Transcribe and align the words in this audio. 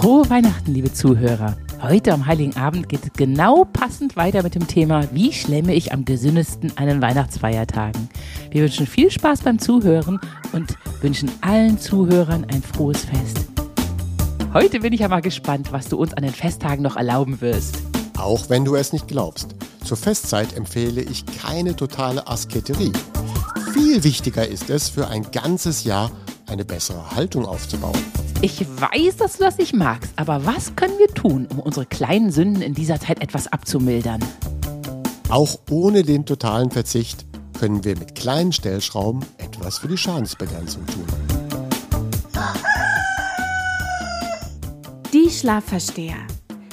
Frohe 0.00 0.30
Weihnachten, 0.30 0.72
liebe 0.72 0.90
Zuhörer. 0.90 1.58
Heute 1.82 2.14
am 2.14 2.24
Heiligen 2.24 2.56
Abend 2.56 2.88
geht 2.88 3.04
es 3.04 3.12
genau 3.12 3.66
passend 3.66 4.16
weiter 4.16 4.42
mit 4.42 4.54
dem 4.54 4.66
Thema, 4.66 5.06
wie 5.12 5.30
schlemme 5.30 5.74
ich 5.74 5.92
am 5.92 6.06
gesündesten 6.06 6.72
einen 6.78 7.02
Weihnachtsfeiertagen. 7.02 8.08
Wir 8.50 8.62
wünschen 8.62 8.86
viel 8.86 9.10
Spaß 9.10 9.42
beim 9.42 9.58
Zuhören 9.58 10.18
und 10.52 10.74
wünschen 11.02 11.30
allen 11.42 11.78
Zuhörern 11.78 12.46
ein 12.50 12.62
frohes 12.62 13.04
Fest. 13.04 13.40
Heute 14.54 14.80
bin 14.80 14.94
ich 14.94 15.00
ja 15.00 15.08
mal 15.08 15.20
gespannt, 15.20 15.70
was 15.70 15.90
du 15.90 15.98
uns 15.98 16.14
an 16.14 16.22
den 16.22 16.32
Festtagen 16.32 16.82
noch 16.82 16.96
erlauben 16.96 17.42
wirst. 17.42 17.76
Auch 18.16 18.48
wenn 18.48 18.64
du 18.64 18.76
es 18.76 18.94
nicht 18.94 19.06
glaubst. 19.06 19.54
Zur 19.84 19.98
Festzeit 19.98 20.56
empfehle 20.56 21.02
ich 21.02 21.26
keine 21.26 21.76
totale 21.76 22.26
Asketerie. 22.26 22.94
Viel 23.74 24.02
wichtiger 24.02 24.48
ist 24.48 24.70
es, 24.70 24.88
für 24.88 25.08
ein 25.08 25.30
ganzes 25.30 25.84
Jahr 25.84 26.10
eine 26.46 26.64
bessere 26.64 27.10
Haltung 27.10 27.44
aufzubauen. 27.44 28.02
Ich 28.42 28.66
weiß, 28.66 29.18
dass 29.18 29.36
du 29.36 29.44
das 29.44 29.58
nicht 29.58 29.74
magst, 29.74 30.12
aber 30.16 30.46
was 30.46 30.74
können 30.74 30.98
wir 30.98 31.08
tun, 31.08 31.46
um 31.52 31.58
unsere 31.58 31.84
kleinen 31.84 32.32
Sünden 32.32 32.62
in 32.62 32.72
dieser 32.72 32.98
Zeit 32.98 33.20
etwas 33.20 33.52
abzumildern? 33.52 34.24
Auch 35.28 35.58
ohne 35.68 36.04
den 36.04 36.24
totalen 36.24 36.70
Verzicht 36.70 37.26
können 37.58 37.84
wir 37.84 37.98
mit 37.98 38.14
kleinen 38.14 38.52
Stellschrauben 38.52 39.22
etwas 39.36 39.78
für 39.78 39.88
die 39.88 39.98
Schadensbegrenzung 39.98 40.86
tun. 40.86 41.04
Die 45.12 45.28
Schlafversteher. 45.28 46.26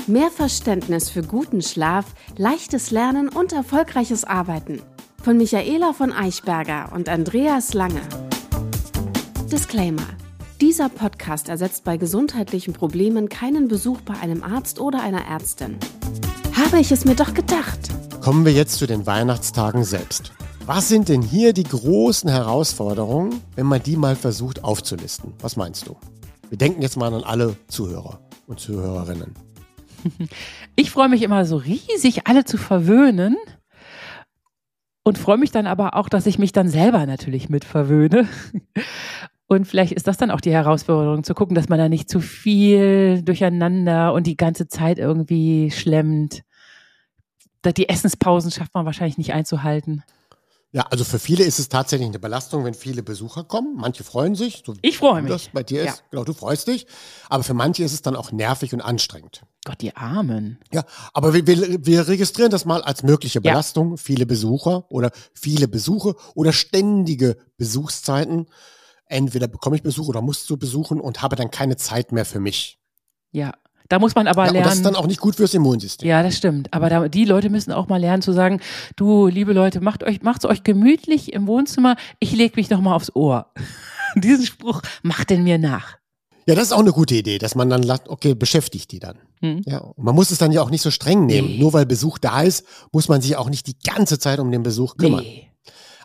Mehr 0.08 0.32
Verständnis 0.32 1.10
für 1.10 1.22
guten 1.22 1.62
Schlaf, 1.62 2.06
leichtes 2.38 2.92
Lernen 2.92 3.28
und 3.28 3.52
erfolgreiches 3.52 4.24
Arbeiten. 4.24 4.82
Von 5.22 5.36
Michaela 5.36 5.92
von 5.92 6.14
Eichberger 6.14 6.94
und 6.94 7.10
Andreas 7.10 7.74
Lange. 7.74 8.02
Disclaimer. 9.52 10.17
Dieser 10.62 10.90
Podcast 10.90 11.50
ersetzt 11.50 11.84
bei 11.84 11.98
gesundheitlichen 11.98 12.74
Problemen 12.74 13.30
keinen 13.30 13.68
Besuch 13.68 14.02
bei 14.02 14.16
einem 14.16 14.42
Arzt 14.42 14.80
oder 14.80 15.04
einer 15.04 15.24
Ärztin. 15.28 15.78
Habe 16.52 16.80
ich 16.80 16.92
es 16.92 17.06
mir 17.06 17.14
doch 17.14 17.36
gedacht. 17.36 17.78
Kommen 18.22 18.44
wir 18.44 18.54
jetzt 18.54 18.74
zu 18.80 18.88
den 18.88 19.06
Weihnachtstagen 19.06 19.84
selbst. 19.84 20.32
Was 20.66 20.88
sind 20.88 21.10
denn 21.10 21.22
hier 21.22 21.54
die 21.54 21.64
großen 21.64 22.28
Herausforderungen, 22.28 23.40
wenn 23.56 23.68
man 23.68 23.84
die 23.84 23.98
mal 23.98 24.16
versucht 24.16 24.64
aufzulisten? 24.64 25.32
Was 25.42 25.58
meinst 25.58 25.86
du? 25.86 25.96
Wir 26.50 26.58
denken 26.58 26.82
jetzt 26.82 26.98
mal 26.98 27.14
an 27.14 27.24
alle 27.24 27.56
Zuhörer 27.68 28.20
und 28.48 28.60
Zuhörerinnen. 28.60 29.36
Ich 30.76 30.92
freue 30.92 31.10
mich 31.10 31.22
immer 31.22 31.46
so 31.46 31.58
riesig, 31.58 32.28
alle 32.28 32.46
zu 32.46 32.58
verwöhnen. 32.58 33.36
Und 35.04 35.18
freue 35.18 35.38
mich 35.38 35.52
dann 35.52 35.68
aber 35.68 35.96
auch, 35.96 36.08
dass 36.08 36.26
ich 36.26 36.38
mich 36.38 36.52
dann 36.52 36.68
selber 36.70 37.06
natürlich 37.06 37.50
mit 37.50 37.64
verwöhne. 37.66 38.28
Und 39.48 39.66
vielleicht 39.66 39.94
ist 39.94 40.08
das 40.08 40.18
dann 40.18 40.30
auch 40.30 40.42
die 40.42 40.52
Herausforderung, 40.52 41.24
zu 41.24 41.34
gucken, 41.34 41.56
dass 41.56 41.70
man 41.70 41.80
da 41.80 41.88
nicht 41.88 42.10
zu 42.10 42.20
viel 42.20 43.22
durcheinander 43.24 44.14
und 44.14 44.28
die 44.28 44.38
ganze 44.38 44.68
Zeit 44.68 45.00
irgendwie 45.00 45.72
schlemmt. 45.72 46.44
Die 47.78 47.90
Essenspausen 47.90 48.52
schafft 48.52 48.74
man 48.74 48.86
wahrscheinlich 48.86 49.18
nicht 49.18 49.34
einzuhalten. 49.34 50.04
Ja, 50.74 50.86
also 50.92 51.06
für 51.06 51.18
viele 51.18 51.46
ist 51.46 51.60
es 51.60 51.70
tatsächlich 51.70 52.10
eine 52.10 52.20
Belastung, 52.20 52.66
wenn 52.66 52.74
viele 52.74 53.02
Besucher 53.02 53.46
kommen. 53.46 53.78
Manche 53.78 54.04
freuen 54.04 54.36
sich. 54.36 54.64
So 54.66 54.76
ich 54.82 54.98
freue 54.98 55.22
mich. 55.22 55.32
Das 55.32 55.50
bei 55.54 55.64
dir 55.64 55.82
ist. 55.82 55.88
Ja. 55.88 55.96
Genau, 56.12 56.24
du 56.26 56.34
freust 56.34 56.68
dich. 56.68 56.86
Aber 57.30 57.44
für 57.44 57.54
manche 57.54 57.84
ist 57.84 57.94
es 57.94 58.02
dann 58.02 58.18
auch 58.18 58.34
nervig 58.34 58.74
und 58.74 58.82
anstrengend. 58.82 59.44
Gott, 59.66 59.82
die 59.82 59.96
Armen. 59.96 60.60
Ja, 60.74 60.84
aber 61.14 61.34
wir, 61.34 61.48
wir, 61.48 61.86
wir 61.86 62.08
registrieren 62.10 62.52
das 62.52 62.66
mal 62.66 62.84
als 62.84 63.02
mögliche 63.04 63.40
Belastung. 63.40 63.92
Ja. 63.92 63.98
Viele 63.98 64.26
Besucher 64.26 64.86
oder 64.92 65.12
viele 65.34 65.70
Besuche 65.70 66.16
oder 66.36 66.52
ständige 66.52 67.38
Besuchszeiten 67.58 68.48
entweder 69.10 69.48
bekomme 69.48 69.76
ich 69.76 69.84
Besuch 69.84 70.08
oder 70.08 70.22
muss 70.22 70.46
zu 70.46 70.58
besuchen 70.58 71.00
und 71.00 71.22
habe 71.22 71.36
dann 71.36 71.52
keine 71.52 71.78
Zeit 71.78 72.12
mehr 72.12 72.26
für 72.26 72.40
mich. 72.40 72.80
Ja. 73.32 73.54
Da 73.90 74.00
muss 74.00 74.16
man 74.16 74.28
aber 74.28 74.46
ja, 74.46 74.52
lernen. 74.52 74.58
Und 74.58 74.70
das 74.70 74.76
ist 74.76 74.86
dann 74.86 74.96
auch 74.96 75.08
nicht 75.08 75.22
gut 75.22 75.36
fürs 75.36 75.54
Immunsystem. 75.54 76.10
Ja, 76.10 76.22
das 76.22 76.36
stimmt. 76.36 76.74
Aber 76.74 76.90
da, 76.90 77.08
die 77.08 77.24
Leute 77.24 77.50
müssen 77.50 77.72
auch 77.72 77.88
mal 77.88 78.00
lernen 78.02 78.22
zu 78.22 78.34
sagen, 78.34 78.60
du, 78.98 79.28
liebe 79.28 79.54
Leute, 79.54 79.80
macht 79.80 80.04
euch, 80.04 80.22
macht's 80.24 80.46
euch 80.46 80.64
gemütlich 80.64 81.32
im 81.32 81.48
Wohnzimmer. 81.48 81.96
Ich 82.20 82.34
lege 82.34 82.54
mich 82.58 82.70
noch 82.70 82.82
mal 82.82 82.96
aufs 82.96 83.16
Ohr. 83.16 83.54
Diesen 84.16 84.46
Spruch 84.46 84.82
macht 85.04 85.30
denn 85.30 85.44
mir 85.44 85.58
nach. 85.58 85.98
Ja, 86.48 86.56
das 86.56 86.66
ist 86.66 86.72
auch 86.72 86.80
eine 86.80 86.94
gute 86.94 87.16
Idee, 87.16 87.40
dass 87.40 87.56
man 87.56 87.70
dann 87.70 87.84
sagt, 87.84 88.08
okay, 88.08 88.34
beschäftigt 88.34 88.92
die 88.92 89.00
dann. 89.00 89.18
Hm. 89.42 89.62
Ja, 89.66 89.80
und 89.80 90.04
man 90.04 90.16
muss 90.16 90.32
es 90.32 90.38
dann 90.38 90.54
ja 90.54 90.62
auch 90.62 90.70
nicht 90.70 90.82
so 90.82 90.92
streng 90.92 91.26
nehmen. 91.26 91.50
Nee. 91.50 91.60
Nur 91.60 91.74
weil 91.74 91.86
Besuch 91.86 92.18
da 92.18 92.42
ist, 92.42 92.66
muss 92.94 93.10
man 93.10 93.22
sich 93.22 93.36
auch 93.36 93.50
nicht 93.50 93.68
die 93.68 93.78
ganze 93.78 94.18
Zeit 94.18 94.40
um 94.40 94.50
den 94.52 94.64
Besuch 94.64 94.96
kümmern. 94.96 95.24
Nee. 95.24 95.47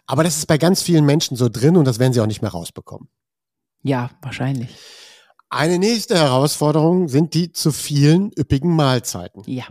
Aber 0.07 0.25
das 0.25 0.39
ist 0.39 0.47
bei 0.47 0.59
ganz 0.59 0.83
vielen 0.83 1.05
Menschen 1.05 1.37
so 1.37 1.49
drin 1.49 1.77
und 1.77 1.85
das 1.85 1.99
werden 1.99 2.13
sie 2.13 2.21
auch 2.21 2.27
nicht 2.27 2.43
mehr 2.43 2.51
rausbekommen. 2.51 3.09
Ja, 3.83 4.11
wahrscheinlich. 4.21 4.71
Eine 5.51 5.79
nächste 5.79 6.17
Herausforderung 6.17 7.09
sind 7.09 7.35
die 7.35 7.53
zu 7.53 7.73
vielen 7.73 8.33
üppigen 8.39 8.75
Mahlzeiten. 8.75 9.43
Ja. 9.47 9.65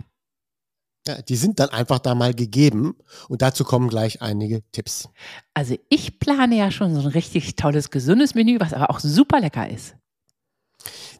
ja. 1.07 1.21
Die 1.23 1.35
sind 1.35 1.59
dann 1.59 1.69
einfach 1.69 1.99
da 1.99 2.13
mal 2.13 2.33
gegeben 2.33 2.95
und 3.29 3.41
dazu 3.41 3.63
kommen 3.63 3.89
gleich 3.89 4.21
einige 4.21 4.61
Tipps. 4.71 5.09
Also 5.53 5.75
ich 5.89 6.19
plane 6.19 6.55
ja 6.55 6.71
schon 6.71 6.93
so 6.93 7.01
ein 7.01 7.07
richtig 7.07 7.55
tolles, 7.55 7.89
gesundes 7.89 8.35
Menü, 8.35 8.59
was 8.59 8.73
aber 8.73 8.89
auch 8.89 8.99
super 8.99 9.39
lecker 9.39 9.69
ist. 9.69 9.95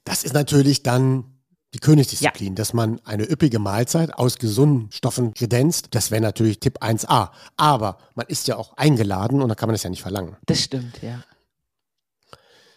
Das 0.04 0.24
ist 0.24 0.34
natürlich 0.34 0.84
dann 0.84 1.41
die 1.74 1.80
Königsdisziplin, 1.80 2.50
ja. 2.50 2.56
dass 2.56 2.74
man 2.74 3.00
eine 3.06 3.30
üppige 3.30 3.60
Mahlzeit 3.60 4.14
aus 4.14 4.38
gesunden 4.38 4.92
Stoffen 4.92 5.34
kredenzt, 5.34 5.90
das 5.92 6.12
wäre 6.12 6.22
natürlich 6.22 6.60
Tipp 6.60 6.80
1a. 6.82 7.30
Aber 7.58 7.98
man 8.16 8.28
ist 8.28 8.48
ja 8.48 8.58
auch 8.58 8.76
eingeladen 8.78 9.42
und 9.42 9.50
da 9.50 9.56
kann 9.56 9.68
man 9.68 9.74
das 9.74 9.84
ja 9.84 9.90
nicht 9.90 10.02
verlangen. 10.02 10.36
Das 10.46 10.62
stimmt, 10.62 11.02
ja. 11.02 11.24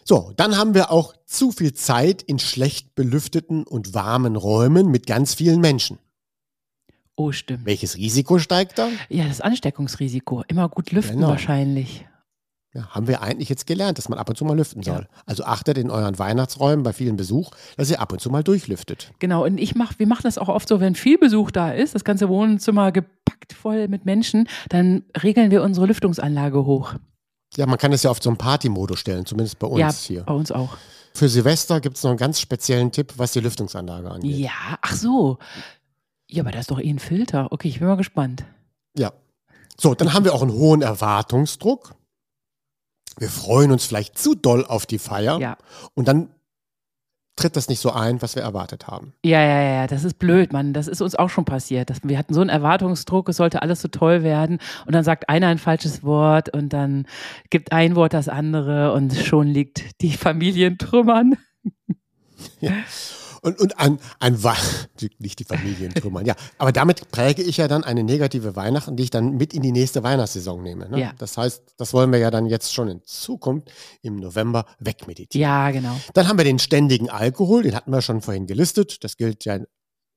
So, 0.07 0.31
dann 0.37 0.55
haben 0.55 0.75
wir 0.75 0.91
auch 0.91 1.15
zu 1.25 1.51
viel 1.51 1.73
Zeit 1.73 2.21
in 2.21 2.37
schlecht 2.37 2.93
belüfteten 2.95 3.63
und 3.65 3.93
warmen 3.95 4.35
Räumen 4.35 4.91
mit 4.91 5.07
ganz 5.07 5.33
vielen 5.33 5.59
Menschen. 5.59 5.97
Oh, 7.15 7.31
stimmt. 7.31 7.65
Welches 7.65 7.95
Risiko 7.97 8.39
steigt 8.39 8.77
da? 8.77 8.89
Ja, 9.09 9.27
das 9.27 9.41
Ansteckungsrisiko. 9.41 10.43
Immer 10.47 10.69
gut 10.69 10.91
lüften 10.91 11.15
genau. 11.15 11.29
wahrscheinlich. 11.29 12.05
Ja, 12.75 12.89
haben 12.89 13.07
wir 13.07 13.21
eigentlich 13.21 13.47
jetzt 13.47 13.67
gelernt, 13.67 13.97
dass 13.97 14.09
man 14.09 14.19
ab 14.19 14.27
und 14.27 14.35
zu 14.35 14.43
mal 14.43 14.57
lüften 14.57 14.83
soll. 14.83 15.07
Ja. 15.09 15.23
Also 15.25 15.45
achtet 15.45 15.77
in 15.77 15.89
euren 15.89 16.19
Weihnachtsräumen 16.19 16.83
bei 16.83 16.91
vielen 16.91 17.15
Besuch, 17.15 17.51
dass 17.77 17.89
ihr 17.89 18.01
ab 18.01 18.11
und 18.11 18.19
zu 18.19 18.29
mal 18.29 18.43
durchlüftet. 18.43 19.13
Genau, 19.19 19.45
und 19.45 19.57
ich 19.57 19.75
mach, 19.75 19.97
wir 19.97 20.07
machen 20.07 20.23
das 20.23 20.37
auch 20.37 20.49
oft 20.49 20.67
so, 20.67 20.81
wenn 20.81 20.93
viel 20.93 21.17
Besuch 21.17 21.51
da 21.51 21.71
ist, 21.71 21.95
das 21.95 22.03
ganze 22.03 22.27
Wohnzimmer 22.27 22.91
gepackt 22.91 23.53
voll 23.53 23.87
mit 23.87 24.03
Menschen, 24.03 24.49
dann 24.67 25.03
regeln 25.23 25.51
wir 25.51 25.63
unsere 25.63 25.85
Lüftungsanlage 25.85 26.65
hoch. 26.65 26.95
Ja, 27.55 27.65
man 27.65 27.77
kann 27.77 27.93
es 27.93 28.03
ja 28.03 28.11
auf 28.11 28.21
so 28.21 28.29
einen 28.29 28.37
Partymodus 28.37 28.99
stellen, 28.99 29.25
zumindest 29.25 29.57
bei 29.57 29.67
uns 29.67 29.79
ja, 29.79 29.91
hier. 29.91 30.23
Bei 30.23 30.33
uns 30.33 30.51
auch. 30.51 30.75
Für 31.13 31.29
Silvester 31.29 31.79
gibt 31.79 31.95
es 31.95 32.03
noch 32.03 32.11
einen 32.11 32.19
ganz 32.19 32.41
speziellen 32.41 32.91
Tipp, 32.91 33.13
was 33.15 33.31
die 33.31 33.39
Lüftungsanlage 33.39 34.11
angeht. 34.11 34.35
Ja, 34.35 34.51
ach 34.81 34.95
so. 34.95 35.37
Ja, 36.29 36.43
aber 36.43 36.51
da 36.51 36.59
ist 36.59 36.71
doch 36.71 36.81
eh 36.81 36.89
ein 36.89 36.99
Filter. 36.99 37.53
Okay, 37.53 37.69
ich 37.69 37.79
bin 37.79 37.87
mal 37.87 37.95
gespannt. 37.95 38.43
Ja. 38.97 39.13
So, 39.77 39.95
dann 39.95 40.13
haben 40.13 40.25
wir 40.25 40.33
auch 40.33 40.41
einen 40.41 40.51
hohen 40.51 40.81
Erwartungsdruck 40.81 41.95
wir 43.17 43.29
freuen 43.29 43.71
uns 43.71 43.85
vielleicht 43.85 44.17
zu 44.17 44.35
doll 44.35 44.65
auf 44.65 44.85
die 44.85 44.99
Feier 44.99 45.39
ja. 45.39 45.57
und 45.93 46.07
dann 46.07 46.29
tritt 47.35 47.55
das 47.57 47.67
nicht 47.67 47.79
so 47.79 47.91
ein, 47.91 48.21
was 48.21 48.35
wir 48.35 48.43
erwartet 48.43 48.87
haben. 48.87 49.13
Ja, 49.23 49.41
ja, 49.41 49.61
ja, 49.61 49.87
das 49.87 50.03
ist 50.03 50.19
blöd, 50.19 50.53
Mann. 50.53 50.71
Das 50.73 50.87
ist 50.87 51.01
uns 51.01 51.15
auch 51.15 51.29
schon 51.29 51.43
passiert. 51.43 51.89
Das, 51.89 51.99
wir 52.03 52.17
hatten 52.17 52.33
so 52.33 52.39
einen 52.39 52.49
Erwartungsdruck, 52.49 53.27
es 53.27 53.37
sollte 53.37 53.61
alles 53.61 53.81
so 53.81 53.89
toll 53.89 54.23
werden 54.23 54.59
und 54.85 54.95
dann 54.95 55.03
sagt 55.03 55.27
einer 55.27 55.47
ein 55.47 55.57
falsches 55.57 56.03
Wort 56.03 56.49
und 56.49 56.69
dann 56.69 57.05
gibt 57.49 57.71
ein 57.71 57.95
Wort 57.95 58.13
das 58.13 58.29
andere 58.29 58.93
und 58.93 59.13
schon 59.13 59.47
liegt 59.47 60.01
die 60.01 60.13
Familie 60.13 60.67
in 60.67 60.77
Trümmern. 60.77 61.35
Ja. 62.61 62.71
Und, 63.45 63.59
und 63.59 63.77
ein, 63.77 63.99
ein 64.19 64.39
nicht 65.19 65.37
die 65.37 65.43
Familien 65.43 65.93
trümmern, 65.93 66.25
ja. 66.25 66.33
Aber 66.57 66.71
damit 66.71 67.11
präge 67.11 67.43
ich 67.43 67.57
ja 67.57 67.67
dann 67.67 67.83
eine 67.83 68.03
negative 68.03 68.55
Weihnachten, 68.55 68.95
die 68.95 69.03
ich 69.03 69.11
dann 69.11 69.37
mit 69.37 69.53
in 69.53 69.61
die 69.61 69.71
nächste 69.71 70.01
Weihnachtssaison 70.01 70.63
nehme. 70.63 70.89
Ne? 70.89 70.99
Ja. 70.99 71.13
Das 71.19 71.37
heißt, 71.37 71.61
das 71.77 71.93
wollen 71.93 72.11
wir 72.11 72.17
ja 72.17 72.31
dann 72.31 72.47
jetzt 72.47 72.73
schon 72.73 72.87
in 72.87 73.03
Zukunft 73.03 73.71
im 74.01 74.15
November 74.15 74.65
wegmeditieren. 74.79 75.43
Ja, 75.43 75.69
genau. 75.69 75.95
Dann 76.15 76.27
haben 76.27 76.39
wir 76.39 76.43
den 76.43 76.57
ständigen 76.57 77.11
Alkohol, 77.11 77.61
den 77.61 77.75
hatten 77.75 77.91
wir 77.91 78.01
schon 78.01 78.23
vorhin 78.23 78.47
gelistet. 78.47 79.03
Das 79.03 79.15
gilt 79.15 79.45
ja 79.45 79.59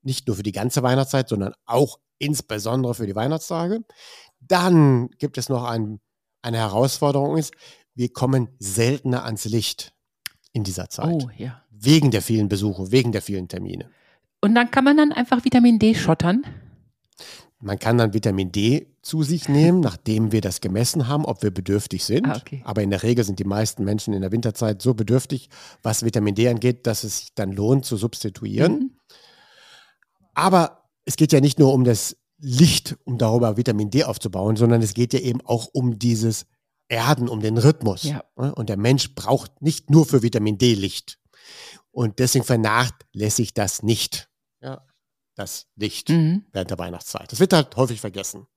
nicht 0.01 0.25
nur 0.25 0.35
für 0.35 0.43
die 0.43 0.51
ganze 0.51 0.81
Weihnachtszeit, 0.81 1.29
sondern 1.29 1.53
auch 1.67 1.99
insbesondere 2.17 2.95
für 2.95 3.05
die 3.05 3.15
Weihnachtstage. 3.15 3.81
Dann 4.39 5.09
gibt 5.19 5.37
es 5.37 5.49
noch 5.49 5.65
ein, 5.65 5.99
eine 6.41 6.57
Herausforderung 6.57 7.37
ist, 7.37 7.53
wir 7.93 8.11
kommen 8.11 8.49
seltener 8.57 9.23
ans 9.23 9.45
Licht 9.45 9.93
in 10.53 10.63
dieser 10.63 10.89
Zeit. 10.89 11.23
Oh, 11.23 11.29
ja. 11.37 11.63
Wegen 11.71 12.11
der 12.11 12.21
vielen 12.21 12.49
Besuche, 12.49 12.91
wegen 12.91 13.11
der 13.11 13.21
vielen 13.21 13.47
Termine. 13.47 13.89
Und 14.41 14.55
dann 14.55 14.71
kann 14.71 14.83
man 14.83 14.97
dann 14.97 15.11
einfach 15.11 15.43
Vitamin 15.43 15.79
D 15.79 15.95
schottern? 15.95 16.43
Man 17.61 17.77
kann 17.77 17.97
dann 17.97 18.13
Vitamin 18.13 18.51
D 18.51 18.87
zu 19.01 19.23
sich 19.23 19.49
nehmen, 19.49 19.79
nachdem 19.81 20.31
wir 20.31 20.41
das 20.41 20.61
gemessen 20.61 21.07
haben, 21.07 21.25
ob 21.25 21.43
wir 21.43 21.51
bedürftig 21.51 22.05
sind. 22.05 22.25
Ah, 22.25 22.37
okay. 22.37 22.61
Aber 22.65 22.81
in 22.81 22.89
der 22.89 23.03
Regel 23.03 23.23
sind 23.23 23.39
die 23.39 23.43
meisten 23.43 23.83
Menschen 23.83 24.13
in 24.13 24.21
der 24.21 24.31
Winterzeit 24.31 24.81
so 24.81 24.93
bedürftig, 24.93 25.49
was 25.83 26.03
Vitamin 26.03 26.35
D 26.35 26.47
angeht, 26.47 26.87
dass 26.87 27.03
es 27.03 27.19
sich 27.19 27.35
dann 27.35 27.51
lohnt 27.51 27.85
zu 27.85 27.97
substituieren. 27.97 28.71
Mhm. 28.71 28.91
Aber 30.33 30.83
es 31.05 31.17
geht 31.17 31.33
ja 31.33 31.41
nicht 31.41 31.59
nur 31.59 31.73
um 31.73 31.83
das 31.83 32.15
Licht, 32.37 32.97
um 33.03 33.17
darüber 33.17 33.57
Vitamin 33.57 33.89
D 33.89 34.05
aufzubauen, 34.05 34.55
sondern 34.55 34.81
es 34.81 34.93
geht 34.93 35.13
ja 35.13 35.19
eben 35.19 35.41
auch 35.41 35.67
um 35.73 35.99
dieses 35.99 36.45
Erden, 36.89 37.29
um 37.29 37.39
den 37.39 37.57
Rhythmus. 37.57 38.03
Ja. 38.03 38.23
Und 38.35 38.67
der 38.67 38.77
Mensch 38.77 39.15
braucht 39.15 39.61
nicht 39.61 39.89
nur 39.89 40.05
für 40.05 40.21
Vitamin 40.23 40.57
D 40.57 40.73
Licht. 40.73 41.19
Und 41.91 42.19
deswegen 42.19 42.43
vernachlässigt 42.43 43.57
das 43.57 43.83
nicht. 43.83 44.29
Ja, 44.61 44.85
das 45.35 45.67
Licht 45.75 46.09
mhm. 46.09 46.45
während 46.51 46.71
der 46.71 46.79
Weihnachtszeit. 46.79 47.31
Das 47.31 47.39
wird 47.39 47.53
halt 47.53 47.75
häufig 47.77 48.01
vergessen. 48.01 48.47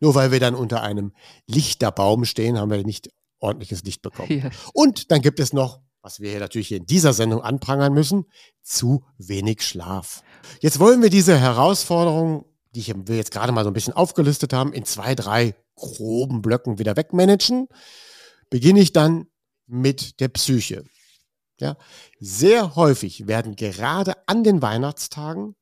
Nur 0.00 0.14
weil 0.14 0.30
wir 0.30 0.40
dann 0.40 0.54
unter 0.54 0.82
einem 0.82 1.12
Lichterbaum 1.46 2.24
stehen, 2.24 2.58
haben 2.58 2.70
wir 2.70 2.84
nicht 2.84 3.10
ordentliches 3.40 3.82
Licht 3.84 4.02
bekommen. 4.02 4.40
Ja. 4.42 4.50
Und 4.74 5.10
dann 5.10 5.22
gibt 5.22 5.40
es 5.40 5.52
noch, 5.52 5.80
was 6.02 6.20
wir 6.20 6.30
hier 6.30 6.40
natürlich 6.40 6.72
in 6.72 6.86
dieser 6.86 7.12
Sendung 7.12 7.42
anprangern 7.42 7.92
müssen, 7.92 8.26
zu 8.62 9.04
wenig 9.18 9.62
Schlaf. 9.62 10.22
Jetzt 10.60 10.78
wollen 10.78 11.02
wir 11.02 11.10
diese 11.10 11.38
Herausforderung, 11.38 12.44
die 12.74 12.86
wir 13.06 13.16
jetzt 13.16 13.30
gerade 13.30 13.52
mal 13.52 13.64
so 13.64 13.70
ein 13.70 13.74
bisschen 13.74 13.94
aufgelistet 13.94 14.52
haben, 14.52 14.72
in 14.72 14.84
zwei, 14.84 15.14
drei 15.14 15.54
groben 15.78 16.42
Blöcken 16.42 16.78
wieder 16.78 16.96
wegmanagen. 16.96 17.68
Beginne 18.50 18.80
ich 18.80 18.92
dann 18.92 19.26
mit 19.66 20.20
der 20.20 20.28
Psyche. 20.28 20.84
Ja, 21.60 21.76
sehr 22.20 22.76
häufig 22.76 23.26
werden 23.26 23.56
gerade 23.56 24.14
an 24.28 24.44
den 24.44 24.62
Weihnachtstagen 24.62 25.56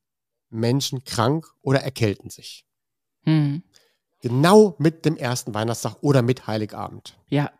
Menschen 0.49 1.03
krank 1.03 1.47
oder 1.61 1.81
erkälten 1.81 2.29
sich. 2.29 2.65
Hm. 3.23 3.63
Genau 4.21 4.75
mit 4.79 5.05
dem 5.05 5.17
ersten 5.17 5.53
Weihnachtstag 5.53 5.97
oder 6.01 6.21
mit 6.21 6.47
Heiligabend. 6.47 7.17
Ja. 7.29 7.51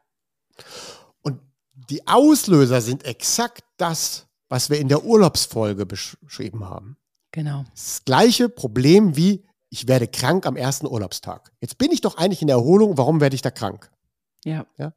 Und 1.22 1.40
die 1.74 2.08
Auslöser 2.08 2.82
sind 2.82 3.06
exakt 3.06 3.64
das, 3.78 4.28
was 4.50 4.70
wir 4.70 4.80
in 4.80 4.88
der 4.88 5.04
Urlaubsfolge 5.04 5.86
beschrieben 5.86 6.66
haben. 6.66 6.98
Genau. 7.32 7.66
Das 7.72 8.04
gleiche 8.06 8.50
Problem 8.50 9.16
wie 9.16 9.47
ich 9.70 9.88
werde 9.88 10.08
krank 10.08 10.46
am 10.46 10.56
ersten 10.56 10.88
Urlaubstag. 10.88 11.52
Jetzt 11.60 11.78
bin 11.78 11.92
ich 11.92 12.02
doch 12.02 12.18
eigentlich 12.18 12.42
in 12.42 12.48
der 12.48 12.58
Erholung, 12.58 12.98
warum 12.98 13.20
werde 13.22 13.36
ich 13.36 13.42
da 13.42 13.52
krank? 13.52 13.92
Ja. 14.46 14.66
ja? 14.78 14.94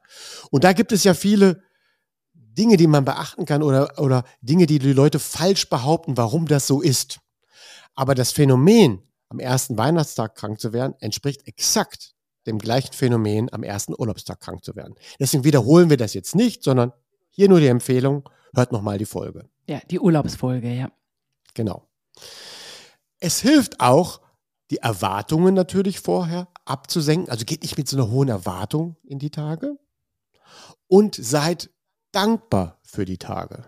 Und 0.51 0.65
da 0.65 0.73
gibt 0.73 0.93
es 0.93 1.05
ja 1.05 1.15
viele 1.15 1.63
Dinge, 2.33 2.77
die 2.77 2.87
man 2.87 3.05
beachten 3.05 3.47
kann 3.47 3.63
oder, 3.63 3.99
oder 3.99 4.25
Dinge, 4.41 4.67
die 4.67 4.79
die 4.79 4.93
Leute 4.93 5.19
falsch 5.19 5.69
behaupten, 5.69 6.17
warum 6.17 6.47
das 6.47 6.67
so 6.67 6.81
ist. 6.81 7.21
Aber 7.95 8.15
das 8.15 8.33
Phänomen, 8.33 9.03
am 9.29 9.39
ersten 9.39 9.77
Weihnachtstag 9.77 10.35
krank 10.35 10.61
zu 10.61 10.73
werden, 10.73 10.95
entspricht 11.01 11.47
exakt 11.47 12.15
dem 12.47 12.59
gleichen 12.59 12.93
Phänomen, 12.93 13.53
am 13.53 13.63
ersten 13.63 13.95
Urlaubstag 13.97 14.41
krank 14.41 14.65
zu 14.65 14.75
werden. 14.75 14.95
Deswegen 15.19 15.45
wiederholen 15.45 15.91
wir 15.91 15.97
das 15.97 16.15
jetzt 16.15 16.35
nicht, 16.35 16.63
sondern 16.63 16.93
hier 17.29 17.49
nur 17.49 17.61
die 17.61 17.67
Empfehlung, 17.67 18.29
hört 18.55 18.73
nochmal 18.73 18.99
die 18.99 19.07
Folge. 19.07 19.49
Ja, 19.69 19.81
die 19.91 20.01
Urlaubsfolge, 20.01 20.73
ja. 20.73 20.91
Genau. 21.55 21.89
Es 23.21 23.41
hilft 23.41 23.81
auch, 23.81 24.21
die 24.71 24.79
Erwartungen 24.79 25.55
natürlich 25.55 26.01
vorher 26.01 26.49
abzusenken. 26.65 27.29
Also 27.29 27.45
geht 27.45 27.63
nicht 27.63 27.77
mit 27.77 27.89
so 27.89 27.97
einer 27.97 28.11
hohen 28.11 28.29
Erwartung 28.29 28.97
in 29.03 29.19
die 29.19 29.31
Tage. 29.31 29.77
Und 30.87 31.15
seid 31.15 31.71
dankbar 32.13 32.81
für 32.83 33.05
die 33.05 33.19
Tage. 33.19 33.65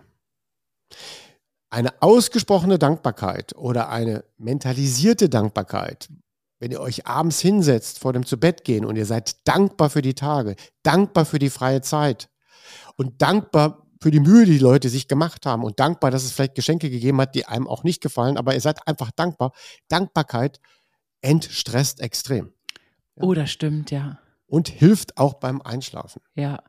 Eine 1.69 2.01
ausgesprochene 2.01 2.77
Dankbarkeit 2.77 3.55
oder 3.55 3.89
eine 3.89 4.25
mentalisierte 4.37 5.29
Dankbarkeit, 5.29 6.09
wenn 6.59 6.71
ihr 6.71 6.81
euch 6.81 7.07
abends 7.07 7.39
hinsetzt 7.39 7.99
vor 7.99 8.13
dem 8.13 8.25
Zubettgehen 8.25 8.85
und 8.85 8.95
ihr 8.95 9.05
seid 9.05 9.47
dankbar 9.47 9.89
für 9.89 10.01
die 10.01 10.13
Tage, 10.13 10.55
dankbar 10.83 11.25
für 11.25 11.39
die 11.39 11.49
freie 11.49 11.81
Zeit 11.81 12.29
und 12.95 13.21
dankbar 13.21 13.87
für 14.01 14.11
die 14.11 14.19
Mühe, 14.19 14.45
die 14.45 14.53
die 14.53 14.59
Leute 14.59 14.89
sich 14.89 15.07
gemacht 15.07 15.45
haben 15.45 15.63
und 15.63 15.79
dankbar, 15.79 16.11
dass 16.11 16.25
es 16.25 16.33
vielleicht 16.33 16.55
Geschenke 16.55 16.89
gegeben 16.89 17.19
hat, 17.21 17.35
die 17.35 17.45
einem 17.45 17.67
auch 17.67 17.83
nicht 17.83 18.01
gefallen, 18.01 18.37
aber 18.37 18.53
ihr 18.53 18.61
seid 18.61 18.85
einfach 18.87 19.11
dankbar. 19.11 19.53
Dankbarkeit 19.87 20.59
entstresst 21.23 21.99
extrem. 21.99 22.53
Ja. 23.15 23.23
Oh, 23.23 23.33
das 23.33 23.49
stimmt, 23.51 23.91
ja 23.91 24.19
und 24.53 24.69
hilft 24.69 25.17
auch 25.17 25.33
beim 25.33 25.63
Einschlafen. 25.63 26.21
Ja. 26.35 26.59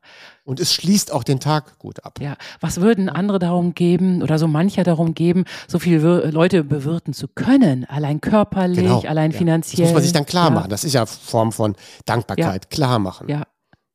Und 0.44 0.58
es 0.58 0.72
schließt 0.72 1.12
auch 1.12 1.22
den 1.22 1.38
Tag 1.38 1.78
gut 1.78 2.02
ab. 2.02 2.18
Ja. 2.18 2.38
Was 2.60 2.80
würden 2.80 3.10
andere 3.10 3.38
darum 3.38 3.74
geben 3.74 4.22
oder 4.22 4.38
so 4.38 4.48
mancher 4.48 4.84
darum 4.84 5.14
geben, 5.14 5.44
so 5.68 5.78
viele 5.78 6.30
Leute 6.30 6.64
bewirten 6.64 7.12
zu 7.12 7.28
können? 7.28 7.84
Allein 7.84 8.22
körperlich, 8.22 8.78
genau. 8.78 9.02
allein 9.02 9.32
ja. 9.32 9.36
finanziell. 9.36 9.82
Das 9.82 9.90
muss 9.90 9.96
man 9.96 10.02
sich 10.02 10.12
dann 10.14 10.24
klar 10.24 10.48
ja. 10.48 10.54
machen. 10.54 10.70
Das 10.70 10.82
ist 10.82 10.94
ja 10.94 11.04
Form 11.04 11.52
von 11.52 11.76
Dankbarkeit. 12.06 12.64
Ja. 12.64 12.68
Klar 12.70 12.98
machen. 12.98 13.28
Ja. 13.28 13.42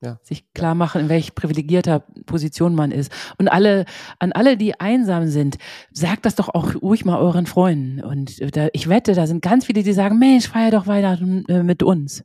Ja. 0.02 0.18
Sich 0.24 0.54
klar 0.54 0.76
machen, 0.76 1.02
in 1.02 1.10
welch 1.10 1.36
privilegierter 1.36 2.00
Position 2.26 2.74
man 2.74 2.92
ist. 2.92 3.12
Und 3.38 3.50
alle, 3.50 3.84
an 4.18 4.32
alle, 4.32 4.56
die 4.56 4.80
einsam 4.80 5.28
sind, 5.28 5.58
sagt 5.92 6.26
das 6.26 6.36
doch 6.36 6.48
auch 6.48 6.74
ruhig 6.82 7.04
mal 7.04 7.20
euren 7.20 7.46
Freunden. 7.46 8.02
Und 8.02 8.56
da, 8.56 8.70
ich 8.72 8.88
wette, 8.88 9.14
da 9.14 9.28
sind 9.28 9.42
ganz 9.42 9.66
viele, 9.66 9.84
die 9.84 9.92
sagen, 9.92 10.18
Mensch, 10.18 10.48
feier 10.48 10.72
doch 10.72 10.88
weiter 10.88 11.20
äh, 11.50 11.64
mit 11.64 11.84
uns. 11.84 12.24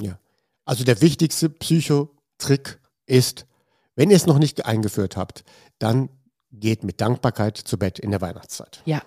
Ja. 0.00 0.18
Also 0.64 0.82
der 0.84 1.02
wichtigste 1.02 1.50
Psychotrick 1.50 2.80
ist, 3.06 3.46
wenn 3.94 4.10
ihr 4.10 4.16
es 4.16 4.26
noch 4.26 4.38
nicht 4.38 4.64
eingeführt 4.64 5.16
habt, 5.16 5.44
dann 5.78 6.08
geht 6.52 6.84
mit 6.84 7.00
Dankbarkeit 7.02 7.58
zu 7.58 7.78
Bett 7.78 7.98
in 7.98 8.10
der 8.10 8.22
Weihnachtszeit. 8.22 8.82
Ja. 8.86 9.02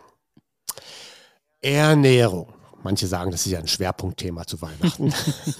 Ernährung. 1.61 2.53
Manche 2.83 3.07
sagen, 3.07 3.31
das 3.31 3.45
ist 3.45 3.51
ja 3.51 3.59
ein 3.59 3.67
Schwerpunktthema 3.67 4.45
zu 4.45 4.61
Weihnachten. 4.61 5.13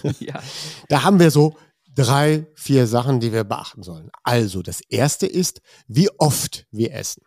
ja. 0.19 0.41
Da 0.87 1.03
haben 1.03 1.19
wir 1.19 1.31
so 1.31 1.55
drei, 1.95 2.47
vier 2.55 2.87
Sachen, 2.87 3.19
die 3.19 3.33
wir 3.33 3.43
beachten 3.43 3.83
sollen. 3.83 4.09
Also, 4.23 4.61
das 4.61 4.81
erste 4.81 5.27
ist, 5.27 5.61
wie 5.87 6.09
oft 6.17 6.65
wir 6.71 6.93
essen. 6.93 7.23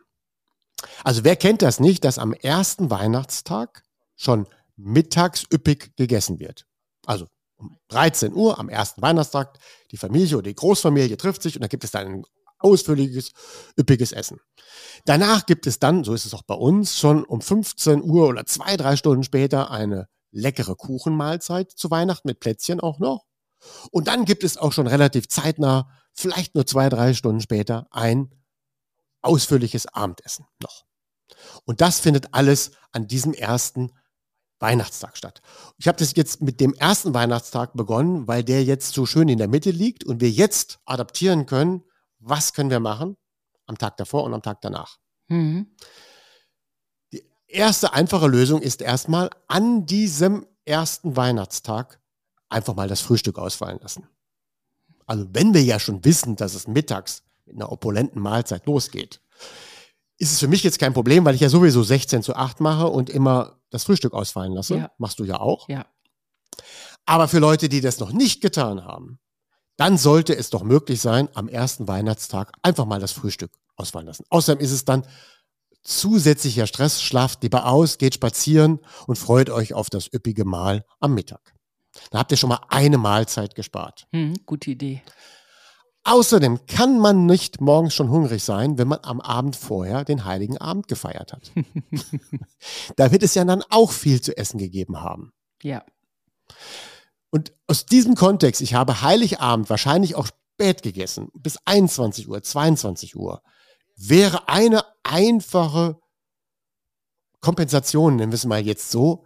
Also, 1.03 1.25
wer 1.25 1.37
kennt 1.37 1.63
das 1.63 1.81
nicht, 1.81 2.05
dass 2.05 2.19
am 2.19 2.33
ersten 2.33 2.91
Weihnachtstag 2.91 3.83
schon 4.17 4.47
mittags 4.77 5.45
üppig 5.53 5.97
gegessen 5.97 6.39
wird? 6.39 6.67
Also, 7.07 7.27
um 7.57 7.77
13 7.89 8.35
Uhr 8.35 8.59
am 8.59 8.69
ersten 8.69 9.03
Weihnachtstag 9.03 9.59
die 9.91 9.97
Familie 9.97 10.39
oder 10.39 10.49
die 10.49 10.55
Großfamilie 10.55 11.17
trifft 11.17 11.43
sich 11.43 11.57
und 11.57 11.63
dann 11.63 11.69
gibt 11.69 11.85
es 11.85 11.93
dann 11.93 12.07
ein 12.07 12.25
ausführliches, 12.59 13.33
üppiges 13.79 14.13
Essen. 14.13 14.41
Danach 15.05 15.47
gibt 15.47 15.67
es 15.67 15.79
dann, 15.79 16.03
so 16.03 16.15
ist 16.15 16.25
es 16.25 16.35
auch 16.35 16.43
bei 16.43 16.55
uns, 16.55 16.99
schon 16.99 17.25
um 17.25 17.41
15 17.41 18.03
Uhr 18.03 18.29
oder 18.29 18.47
zwei, 18.47 18.77
drei 18.77 18.97
Stunden 18.97 19.23
später 19.23 19.71
eine 19.71 20.09
leckere 20.31 20.75
Kuchenmahlzeit 20.75 21.71
zu 21.71 21.91
Weihnachten 21.91 22.27
mit 22.27 22.41
Plätzchen 22.41 22.81
auch 22.81 22.99
noch. 22.99 23.25
Und 23.91 24.09
dann 24.09 24.25
gibt 24.25 24.45
es 24.45 24.57
auch 24.57 24.73
schon 24.73 24.87
relativ 24.87 25.29
zeitnah, 25.29 25.89
vielleicht 26.13 26.55
nur 26.55 26.67
zwei, 26.67 26.89
drei 26.89 27.15
Stunden 27.15 27.41
später, 27.41 27.87
ein 27.91 28.31
ausführliches 29.23 29.87
Abendessen 29.87 30.47
noch. 30.63 30.85
Und 31.65 31.81
das 31.81 32.01
findet 32.01 32.35
alles 32.35 32.73
an 32.93 33.07
diesem 33.07 33.33
ersten 33.33 33.93
Weihnachtstag 34.61 35.17
statt. 35.17 35.43
Ich 35.79 35.89
habe 35.89 35.99
das 35.99 36.15
jetzt 36.15 36.41
mit 36.41 36.61
dem 36.61 36.75
ersten 36.75 37.13
Weihnachtstag 37.13 37.75
begonnen, 37.75 38.29
weil 38.29 38.45
der 38.45 38.65
jetzt 38.65 38.95
so 38.95 39.05
schön 39.05 39.29
in 39.29 39.39
der 39.39 39.49
Mitte 39.49 39.71
liegt 39.71 40.05
und 40.05 40.21
wir 40.21 40.31
jetzt 40.31 40.79
adaptieren 40.85 41.47
können, 41.47 41.83
was 42.19 42.53
können 42.53 42.71
wir 42.71 42.81
machen 42.81 43.17
am 43.67 43.79
Tag 43.79 43.97
davor 43.97 44.25
und 44.25 44.35
am 44.35 44.43
Tag 44.43 44.61
danach. 44.61 44.99
Mhm. 45.29 45.75
Die 47.13 47.25
erste 47.47 47.93
einfache 47.93 48.27
Lösung 48.27 48.63
ist 48.63 48.83
erstmal 48.83 49.31
an 49.49 49.87
diesem 49.87 50.47
ersten 50.65 51.17
Weihnachtstag 51.17 52.01
einfach 52.49 52.75
mal 52.75 52.89
das 52.89 53.01
Frühstück 53.01 53.39
ausfallen 53.39 53.79
lassen. 53.81 54.07
Also 55.07 55.27
wenn 55.33 55.55
wir 55.55 55.63
ja 55.63 55.79
schon 55.79 56.05
wissen, 56.05 56.37
dass 56.37 56.55
es 56.55 56.67
mittags 56.67 57.23
mit 57.45 57.57
einer 57.57 57.71
opulenten 57.71 58.21
Mahlzeit 58.21 58.67
losgeht, 58.67 59.21
ist 60.19 60.33
es 60.33 60.41
für 60.41 60.49
mich 60.49 60.63
jetzt 60.63 60.79
kein 60.79 60.95
Problem, 60.95 61.25
weil 61.25 61.35
ich 61.35 61.41
ja 61.41 61.49
sowieso 61.49 61.83
16 61.83 62.23
zu 62.23 62.35
8 62.35 62.61
mache 62.61 62.87
und 62.87 63.11
immer 63.11 63.59
das 63.71 63.85
Frühstück 63.85 64.15
ausfallen 64.15 64.53
lasse. 64.53 64.77
Ja. 64.77 64.91
Machst 64.99 65.19
du 65.19 65.25
ja 65.25 65.41
auch. 65.41 65.69
Ja. 65.69 65.87
Aber 67.05 67.29
für 67.29 67.39
Leute, 67.39 67.69
die 67.69 67.81
das 67.81 67.99
noch 67.99 68.13
nicht 68.13 68.41
getan 68.41 68.85
haben, 68.85 69.19
dann 69.77 69.99
sollte 69.99 70.37
es 70.37 70.51
doch 70.51 70.63
möglich 70.63 71.01
sein, 71.01 71.29
am 71.35 71.49
ersten 71.49 71.89
Weihnachtstag 71.89 72.53
einfach 72.63 72.87
mal 72.87 73.01
das 73.01 73.13
Frühstück 73.13 73.53
ausfallen 73.77 74.07
lassen. 74.07 74.25
Außerdem 74.31 74.65
ist 74.65 74.71
es 74.71 74.85
dann 74.85 75.05
zusätzlicher 75.83 76.67
Stress. 76.67 77.03
Schlaft 77.03 77.43
lieber 77.43 77.67
aus, 77.67 77.99
geht 77.99 78.15
spazieren 78.15 78.79
und 79.07 79.17
freut 79.17 79.51
euch 79.51 79.75
auf 79.75 79.91
das 79.91 80.13
üppige 80.13 80.45
Mahl 80.45 80.85
am 81.01 81.15
Mittag. 81.15 81.55
Da 82.11 82.19
habt 82.19 82.31
ihr 82.31 82.37
schon 82.37 82.49
mal 82.49 82.61
eine 82.69 82.99
Mahlzeit 82.99 83.55
gespart. 83.55 84.07
Hm, 84.13 84.35
gute 84.47 84.71
Idee. 84.71 85.03
Außerdem 86.05 86.67
kann 86.67 86.99
man 86.99 87.25
nicht 87.25 87.63
morgens 87.63 87.95
schon 87.95 88.11
hungrig 88.11 88.45
sein, 88.45 88.77
wenn 88.77 88.89
man 88.89 88.99
am 89.03 89.23
Abend 89.23 89.57
vorher 89.57 90.05
den 90.05 90.27
Heiligen 90.27 90.59
Abend 90.59 90.87
gefeiert 90.87 91.33
hat. 91.33 91.51
da 92.97 93.11
wird 93.11 93.23
es 93.23 93.35
ja 93.35 93.45
dann 93.45 93.65
auch 93.71 93.91
viel 93.91 94.21
zu 94.21 94.37
essen 94.37 94.59
gegeben 94.59 95.01
haben. 95.01 95.33
Ja. 95.63 95.83
Und 97.31 97.55
aus 97.67 97.87
diesem 97.87 98.17
Kontext, 98.17 98.61
ich 98.61 98.75
habe 98.75 99.01
Heiligabend 99.01 99.71
wahrscheinlich 99.71 100.15
auch 100.15 100.27
spät 100.27 100.83
gegessen, 100.83 101.31
bis 101.35 101.59
21 101.65 102.29
Uhr, 102.29 102.43
22 102.43 103.17
Uhr, 103.17 103.43
wäre 103.97 104.49
eine 104.49 104.85
einfache 105.03 105.99
Kompensation, 107.41 108.17
nennen 108.17 108.31
wir 108.31 108.37
es 108.37 108.45
mal 108.45 108.65
jetzt 108.65 108.91
so, 108.91 109.25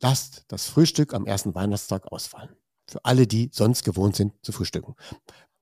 lasst 0.00 0.44
das 0.48 0.66
Frühstück 0.66 1.14
am 1.14 1.26
ersten 1.26 1.54
Weihnachtstag 1.54 2.10
ausfallen. 2.10 2.56
Für 2.86 3.04
alle, 3.04 3.26
die 3.26 3.50
sonst 3.52 3.84
gewohnt 3.84 4.16
sind 4.16 4.32
zu 4.42 4.52
frühstücken. 4.52 4.94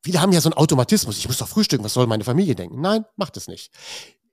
Viele 0.02 0.21
haben 0.21 0.33
ja 0.33 0.40
so 0.40 0.49
einen 0.49 0.59
Automatismus. 0.59 1.19
Ich 1.19 1.26
muss 1.26 1.38
doch 1.38 1.49
frühstücken. 1.49 1.85
Was 1.85 1.95
soll 1.95 2.07
meine 2.07 2.23
Familie 2.23 2.55
denken? 2.55 2.81
Nein, 2.81 3.05
macht 3.16 3.37
es 3.37 3.49
nicht. 3.49 3.73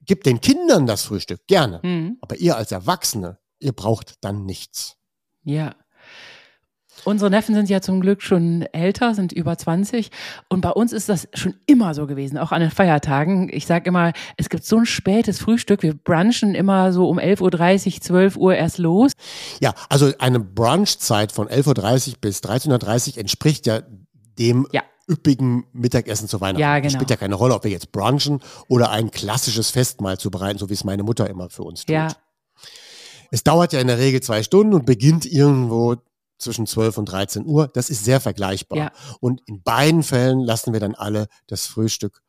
Gebt 0.02 0.26
den 0.26 0.40
Kindern 0.40 0.86
das 0.86 1.02
Frühstück 1.02 1.46
gerne. 1.46 1.80
Mhm. 1.82 2.18
Aber 2.20 2.36
ihr 2.36 2.56
als 2.56 2.70
Erwachsene, 2.70 3.38
ihr 3.58 3.72
braucht 3.72 4.22
dann 4.22 4.44
nichts. 4.44 4.96
Ja. 5.42 5.74
Unsere 7.04 7.30
Neffen 7.30 7.54
sind 7.54 7.68
ja 7.68 7.80
zum 7.80 8.00
Glück 8.00 8.22
schon 8.22 8.62
älter, 8.72 9.14
sind 9.14 9.32
über 9.32 9.58
20. 9.58 10.10
Und 10.48 10.60
bei 10.60 10.70
uns 10.70 10.92
ist 10.92 11.08
das 11.08 11.28
schon 11.34 11.54
immer 11.66 11.94
so 11.94 12.06
gewesen, 12.06 12.38
auch 12.38 12.52
an 12.52 12.60
den 12.60 12.70
Feiertagen. 12.70 13.50
Ich 13.52 13.66
sage 13.66 13.88
immer, 13.88 14.12
es 14.36 14.48
gibt 14.48 14.64
so 14.64 14.78
ein 14.78 14.86
spätes 14.86 15.38
Frühstück. 15.38 15.82
Wir 15.82 15.94
brunchen 15.94 16.54
immer 16.54 16.92
so 16.92 17.08
um 17.08 17.18
11.30 17.18 17.96
Uhr, 17.96 18.00
12 18.00 18.36
Uhr 18.36 18.54
erst 18.54 18.78
los. 18.78 19.12
Ja, 19.60 19.74
also 19.88 20.12
eine 20.18 20.40
Brunchzeit 20.40 21.32
von 21.32 21.48
11.30 21.48 22.08
Uhr 22.08 22.14
bis 22.20 22.40
13.30 22.40 23.12
Uhr 23.12 23.18
entspricht 23.18 23.66
ja 23.66 23.82
dem 24.38 24.66
ja. 24.72 24.82
üppigen 25.08 25.64
Mittagessen 25.72 26.28
zu 26.28 26.40
Weihnachten. 26.40 26.60
Ja, 26.60 26.76
genau. 26.76 26.86
Es 26.86 26.92
spielt 26.94 27.10
ja 27.10 27.16
keine 27.16 27.34
Rolle, 27.34 27.54
ob 27.54 27.64
wir 27.64 27.70
jetzt 27.70 27.92
brunchen 27.92 28.40
oder 28.68 28.90
ein 28.90 29.10
klassisches 29.10 29.70
Festmahl 29.70 30.18
zubereiten, 30.18 30.58
so 30.58 30.70
wie 30.70 30.74
es 30.74 30.84
meine 30.84 31.02
Mutter 31.02 31.28
immer 31.28 31.50
für 31.50 31.62
uns 31.62 31.80
tut. 31.82 31.94
Ja. 31.94 32.08
Es 33.30 33.42
dauert 33.42 33.72
ja 33.72 33.80
in 33.80 33.88
der 33.88 33.98
Regel 33.98 34.22
zwei 34.22 34.42
Stunden 34.42 34.74
und 34.74 34.86
beginnt 34.86 35.26
irgendwo 35.26 35.96
zwischen 36.44 36.66
12 36.66 36.98
und 36.98 37.06
13 37.06 37.46
Uhr. 37.46 37.68
Das 37.68 37.90
ist 37.90 38.04
sehr 38.04 38.20
vergleichbar. 38.20 38.78
Ja. 38.78 38.92
Und 39.20 39.40
in 39.46 39.62
beiden 39.62 40.02
Fällen 40.02 40.40
lassen 40.40 40.72
wir 40.72 40.80
dann 40.80 40.94
alle 40.94 41.26
das 41.46 41.66
Frühstück 41.66 42.22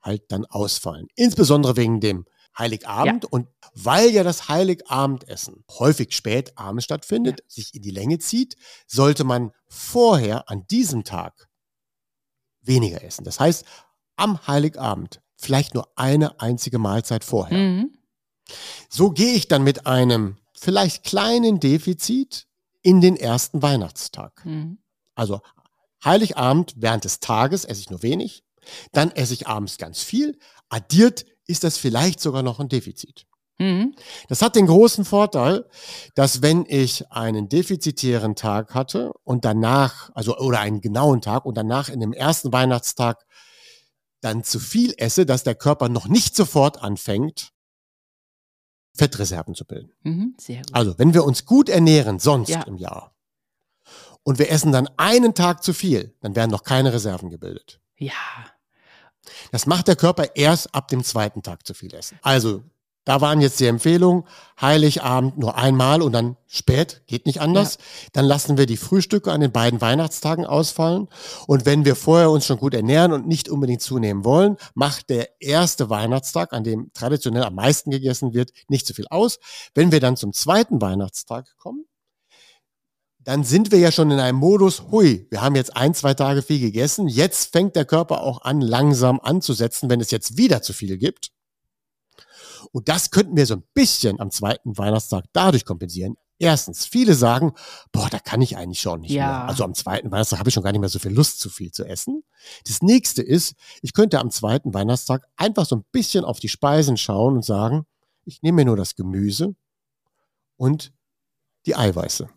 halt 0.00 0.24
dann 0.28 0.44
ausfallen. 0.46 1.08
Insbesondere 1.14 1.76
wegen 1.76 2.00
dem 2.00 2.26
Heiligabend. 2.58 3.24
Ja. 3.24 3.28
Und 3.30 3.48
weil 3.74 4.10
ja 4.10 4.24
das 4.24 4.48
Heiligabendessen 4.48 5.64
häufig 5.78 6.14
spät 6.14 6.58
abends 6.58 6.84
stattfindet, 6.84 7.40
ja. 7.40 7.44
sich 7.48 7.74
in 7.74 7.82
die 7.82 7.90
Länge 7.90 8.18
zieht, 8.18 8.56
sollte 8.86 9.24
man 9.24 9.52
vorher 9.68 10.50
an 10.50 10.66
diesem 10.66 11.04
Tag 11.04 11.48
weniger 12.62 13.02
essen. 13.02 13.24
Das 13.24 13.38
heißt, 13.38 13.64
am 14.16 14.46
Heiligabend 14.46 15.20
vielleicht 15.36 15.74
nur 15.74 15.88
eine 15.96 16.40
einzige 16.40 16.78
Mahlzeit 16.78 17.22
vorher. 17.22 17.56
Mhm. 17.56 17.98
So 18.88 19.10
gehe 19.10 19.34
ich 19.34 19.46
dann 19.46 19.62
mit 19.62 19.86
einem 19.86 20.38
vielleicht 20.54 21.04
kleinen 21.04 21.60
Defizit 21.60 22.47
in 22.82 23.00
den 23.00 23.16
ersten 23.16 23.62
Weihnachtstag. 23.62 24.44
Mhm. 24.44 24.78
Also 25.14 25.40
Heiligabend 26.04 26.74
während 26.76 27.04
des 27.04 27.20
Tages 27.20 27.64
esse 27.64 27.80
ich 27.80 27.90
nur 27.90 28.02
wenig, 28.02 28.44
dann 28.92 29.10
esse 29.10 29.34
ich 29.34 29.46
abends 29.48 29.78
ganz 29.78 30.02
viel. 30.02 30.38
Addiert 30.68 31.26
ist 31.46 31.64
das 31.64 31.78
vielleicht 31.78 32.20
sogar 32.20 32.42
noch 32.42 32.60
ein 32.60 32.68
Defizit. 32.68 33.26
Mhm. 33.58 33.94
Das 34.28 34.42
hat 34.42 34.54
den 34.54 34.66
großen 34.66 35.04
Vorteil, 35.04 35.64
dass 36.14 36.42
wenn 36.42 36.64
ich 36.68 37.10
einen 37.10 37.48
defizitären 37.48 38.36
Tag 38.36 38.74
hatte 38.74 39.12
und 39.24 39.44
danach, 39.44 40.10
also 40.14 40.36
oder 40.38 40.60
einen 40.60 40.80
genauen 40.80 41.20
Tag 41.20 41.44
und 41.44 41.56
danach 41.56 41.88
in 41.88 41.98
dem 41.98 42.12
ersten 42.12 42.52
Weihnachtstag 42.52 43.26
dann 44.20 44.44
zu 44.44 44.60
viel 44.60 44.94
esse, 44.96 45.26
dass 45.26 45.42
der 45.42 45.54
Körper 45.54 45.88
noch 45.88 46.06
nicht 46.06 46.36
sofort 46.36 46.82
anfängt, 46.82 47.52
Fettreserven 48.98 49.54
zu 49.54 49.64
bilden. 49.64 49.92
Mhm, 50.02 50.36
also, 50.72 50.98
wenn 50.98 51.14
wir 51.14 51.24
uns 51.24 51.46
gut 51.46 51.68
ernähren, 51.68 52.18
sonst 52.18 52.50
ja. 52.50 52.62
im 52.62 52.76
Jahr, 52.76 53.14
und 54.22 54.38
wir 54.38 54.50
essen 54.50 54.72
dann 54.72 54.90
einen 54.98 55.34
Tag 55.34 55.62
zu 55.62 55.72
viel, 55.72 56.14
dann 56.20 56.36
werden 56.36 56.50
noch 56.50 56.64
keine 56.64 56.92
Reserven 56.92 57.30
gebildet. 57.30 57.80
Ja. 57.96 58.12
Das 59.52 59.66
macht 59.66 59.88
der 59.88 59.96
Körper 59.96 60.36
erst 60.36 60.74
ab 60.74 60.88
dem 60.88 61.02
zweiten 61.04 61.42
Tag 61.42 61.66
zu 61.66 61.74
viel 61.74 61.94
essen. 61.94 62.18
Also 62.22 62.62
da 63.08 63.22
waren 63.22 63.40
jetzt 63.40 63.58
die 63.58 63.64
Empfehlungen, 63.64 64.24
Heiligabend 64.60 65.38
nur 65.38 65.56
einmal 65.56 66.02
und 66.02 66.12
dann 66.12 66.36
spät, 66.46 67.00
geht 67.06 67.24
nicht 67.24 67.40
anders. 67.40 67.76
Ja. 67.76 68.08
Dann 68.12 68.26
lassen 68.26 68.58
wir 68.58 68.66
die 68.66 68.76
Frühstücke 68.76 69.32
an 69.32 69.40
den 69.40 69.50
beiden 69.50 69.80
Weihnachtstagen 69.80 70.44
ausfallen. 70.44 71.08
Und 71.46 71.64
wenn 71.64 71.86
wir 71.86 71.96
vorher 71.96 72.30
uns 72.30 72.44
schon 72.44 72.58
gut 72.58 72.74
ernähren 72.74 73.14
und 73.14 73.26
nicht 73.26 73.48
unbedingt 73.48 73.80
zunehmen 73.80 74.26
wollen, 74.26 74.58
macht 74.74 75.08
der 75.08 75.40
erste 75.40 75.88
Weihnachtstag, 75.88 76.52
an 76.52 76.64
dem 76.64 76.90
traditionell 76.92 77.44
am 77.44 77.54
meisten 77.54 77.90
gegessen 77.90 78.34
wird, 78.34 78.50
nicht 78.68 78.86
so 78.86 78.92
viel 78.92 79.06
aus. 79.08 79.38
Wenn 79.74 79.90
wir 79.90 80.00
dann 80.00 80.18
zum 80.18 80.34
zweiten 80.34 80.82
Weihnachtstag 80.82 81.46
kommen, 81.56 81.86
dann 83.20 83.42
sind 83.42 83.72
wir 83.72 83.78
ja 83.78 83.90
schon 83.90 84.10
in 84.10 84.20
einem 84.20 84.36
Modus, 84.36 84.82
hui, 84.90 85.26
wir 85.30 85.40
haben 85.40 85.56
jetzt 85.56 85.74
ein, 85.74 85.94
zwei 85.94 86.12
Tage 86.12 86.42
viel 86.42 86.60
gegessen. 86.60 87.08
Jetzt 87.08 87.52
fängt 87.52 87.74
der 87.74 87.86
Körper 87.86 88.20
auch 88.20 88.42
an, 88.42 88.60
langsam 88.60 89.18
anzusetzen, 89.18 89.88
wenn 89.88 90.02
es 90.02 90.10
jetzt 90.10 90.36
wieder 90.36 90.60
zu 90.60 90.74
viel 90.74 90.98
gibt. 90.98 91.30
Und 92.72 92.88
das 92.88 93.10
könnten 93.10 93.36
wir 93.36 93.46
so 93.46 93.54
ein 93.54 93.64
bisschen 93.74 94.20
am 94.20 94.30
zweiten 94.30 94.76
Weihnachtstag 94.76 95.24
dadurch 95.32 95.64
kompensieren. 95.64 96.16
Erstens, 96.40 96.86
viele 96.86 97.14
sagen, 97.14 97.52
boah, 97.90 98.08
da 98.10 98.20
kann 98.20 98.40
ich 98.40 98.56
eigentlich 98.56 98.80
schon 98.80 99.00
nicht 99.00 99.10
ja. 99.10 99.26
mehr. 99.26 99.48
Also 99.48 99.64
am 99.64 99.74
zweiten 99.74 100.10
Weihnachtstag 100.10 100.38
habe 100.38 100.50
ich 100.50 100.54
schon 100.54 100.62
gar 100.62 100.70
nicht 100.70 100.80
mehr 100.80 100.88
so 100.88 101.00
viel 101.00 101.12
Lust, 101.12 101.40
zu 101.40 101.50
viel 101.50 101.72
zu 101.72 101.84
essen. 101.84 102.22
Das 102.64 102.80
nächste 102.80 103.22
ist, 103.22 103.54
ich 103.82 103.92
könnte 103.92 104.20
am 104.20 104.30
zweiten 104.30 104.72
Weihnachtstag 104.72 105.26
einfach 105.36 105.66
so 105.66 105.76
ein 105.76 105.84
bisschen 105.90 106.24
auf 106.24 106.38
die 106.38 106.48
Speisen 106.48 106.96
schauen 106.96 107.36
und 107.36 107.44
sagen, 107.44 107.86
ich 108.24 108.42
nehme 108.42 108.56
mir 108.56 108.66
nur 108.66 108.76
das 108.76 108.94
Gemüse 108.94 109.56
und 110.56 110.92
die 111.66 111.74
Eiweiße. 111.74 112.28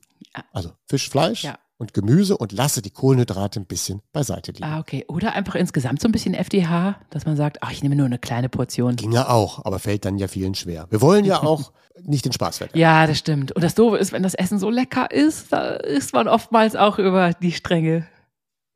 Also 0.52 0.72
Fisch, 0.88 1.10
Fleisch. 1.10 1.44
Ja 1.44 1.60
und 1.82 1.96
Gemüse 1.96 2.38
und 2.38 2.52
lasse 2.52 2.84
die 2.84 2.92
Kohlenhydrate 2.92 3.60
ein 3.60 3.66
bisschen 3.66 4.04
beiseite 4.14 4.52
liegen. 4.52 4.64
Ah, 4.64 4.80
okay. 4.80 5.04
Oder 5.08 5.34
einfach 5.34 5.56
insgesamt 5.56 6.00
so 6.00 6.08
ein 6.08 6.12
bisschen 6.12 6.36
FDH, 6.36 6.96
dass 7.10 7.26
man 7.26 7.36
sagt, 7.36 7.58
ach, 7.62 7.72
ich 7.72 7.82
nehme 7.82 7.96
nur 7.96 8.06
eine 8.06 8.20
kleine 8.20 8.50
Portion. 8.50 8.98
Ginge 8.98 9.28
auch, 9.28 9.66
aber 9.66 9.80
fällt 9.80 10.06
dann 10.06 10.20
ja 10.20 10.28
vielen 10.28 10.54
schwer. 10.54 10.86
Wir 10.92 11.02
wollen 11.02 11.26
ja 11.26 11.42
auch 11.42 11.72
nicht 12.04 12.24
den 12.24 12.34
Spaß 12.34 12.60
verderben. 12.60 12.80
Ja, 12.80 13.08
das 13.08 13.18
stimmt. 13.18 13.52
Und 13.54 13.64
das 13.64 13.74
Doofe 13.74 13.98
ist, 13.98 14.12
wenn 14.12 14.22
das 14.22 14.36
Essen 14.36 14.60
so 14.60 14.70
lecker 14.70 15.10
ist, 15.10 15.52
da 15.52 15.72
ist 15.72 16.14
man 16.14 16.28
oftmals 16.28 16.76
auch 16.76 17.00
über 17.00 17.34
die 17.34 17.52
Stränge. 17.52 18.06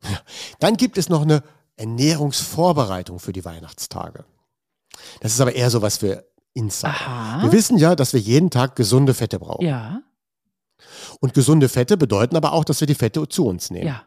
Ja. 0.03 0.17
Dann 0.59 0.75
gibt 0.75 0.97
es 0.97 1.07
noch 1.07 1.21
eine 1.21 1.43
Ernährungsvorbereitung 1.77 3.19
für 3.19 3.33
die 3.33 3.45
Weihnachtstage. 3.45 4.25
Das 5.21 5.31
ist 5.31 5.41
aber 5.41 5.53
eher 5.53 5.69
so 5.69 5.83
was 5.83 5.97
für 5.97 6.25
Insider. 6.55 6.89
Aha. 6.89 7.43
Wir 7.43 7.51
wissen 7.51 7.77
ja, 7.77 7.95
dass 7.95 8.13
wir 8.13 8.19
jeden 8.19 8.49
Tag 8.49 8.75
gesunde 8.75 9.13
Fette 9.13 9.37
brauchen. 9.37 9.63
Ja. 9.63 10.01
Und 11.25 11.33
gesunde 11.33 11.69
Fette 11.69 11.97
bedeuten 11.97 12.35
aber 12.35 12.53
auch, 12.53 12.63
dass 12.63 12.81
wir 12.81 12.85
die 12.85 12.93
Fette 12.93 13.27
zu 13.27 13.47
uns 13.47 13.71
nehmen. 13.71 13.87
Ja. 13.87 14.03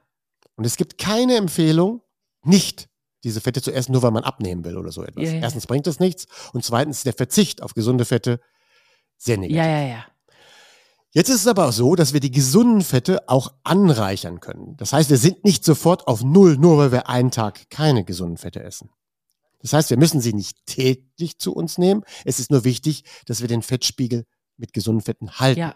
Und 0.55 0.65
es 0.65 0.77
gibt 0.77 0.99
keine 0.99 1.35
Empfehlung, 1.35 2.01
nicht 2.45 2.89
diese 3.25 3.41
Fette 3.41 3.61
zu 3.61 3.73
essen, 3.73 3.91
nur 3.91 4.03
weil 4.03 4.13
man 4.13 4.23
abnehmen 4.23 4.65
will 4.65 4.77
oder 4.77 4.93
so 4.93 5.03
etwas. 5.03 5.25
Ja, 5.25 5.33
ja. 5.33 5.41
Erstens 5.41 5.67
bringt 5.67 5.89
das 5.89 5.99
nichts 5.99 6.29
und 6.53 6.65
zweitens 6.65 6.99
ist 6.99 7.07
der 7.07 7.15
Verzicht 7.15 7.61
auf 7.61 7.75
gesunde 7.75 8.05
Fette 8.05 8.39
sehr 9.17 9.37
negativ. 9.37 9.57
Ja, 9.57 9.67
ja, 9.67 9.87
ja. 9.89 10.07
Jetzt 11.11 11.29
ist 11.29 11.41
es 11.41 11.49
aber 11.49 11.67
auch 11.67 11.73
so, 11.73 11.97
dass 11.97 12.13
wir 12.13 12.21
die 12.21 12.31
gesunden 12.31 12.83
Fette 12.83 13.29
auch 13.29 13.53
anreichern 13.65 14.39
können. 14.39 14.77
Das 14.77 14.93
heißt, 14.93 15.11
wir 15.11 15.19
sind 15.19 15.45
nicht 15.45 15.65
sofort 15.65 16.07
auf 16.07 16.23
Null, 16.23 16.57
nur 16.57 16.79
weil 16.79 16.93
wir 16.93 17.09
einen 17.09 17.33
Tag 17.33 17.69
keine 17.69 18.05
gesunden 18.05 18.37
Fette 18.37 18.63
essen. 18.63 18.91
Das 19.59 19.73
heißt, 19.73 19.91
wir 19.91 19.97
müssen 19.97 20.21
sie 20.21 20.35
nicht 20.35 20.67
täglich 20.67 21.41
zu 21.41 21.53
uns 21.53 21.79
nehmen. 21.79 22.05
Es 22.25 22.39
ist 22.39 22.53
nur 22.53 22.63
wichtig, 22.63 23.03
dass 23.27 23.41
wir 23.41 23.49
den 23.49 23.63
Fettspiegel 23.63 24.25
mit 24.57 24.73
gesunden 24.73 25.03
Fetten 25.03 25.41
halten. 25.41 25.59
Ja. 25.59 25.75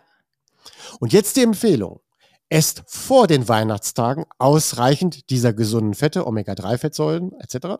Und 1.00 1.12
jetzt 1.12 1.37
die 1.37 1.42
Empfehlung. 1.42 2.00
Esst 2.49 2.83
vor 2.87 3.26
den 3.26 3.49
Weihnachtstagen 3.49 4.26
ausreichend 4.38 5.31
dieser 5.31 5.54
gesunden 5.54 5.95
Fette, 5.95 6.26
Omega-3-Fettsäuren 6.26 7.33
etc., 7.40 7.78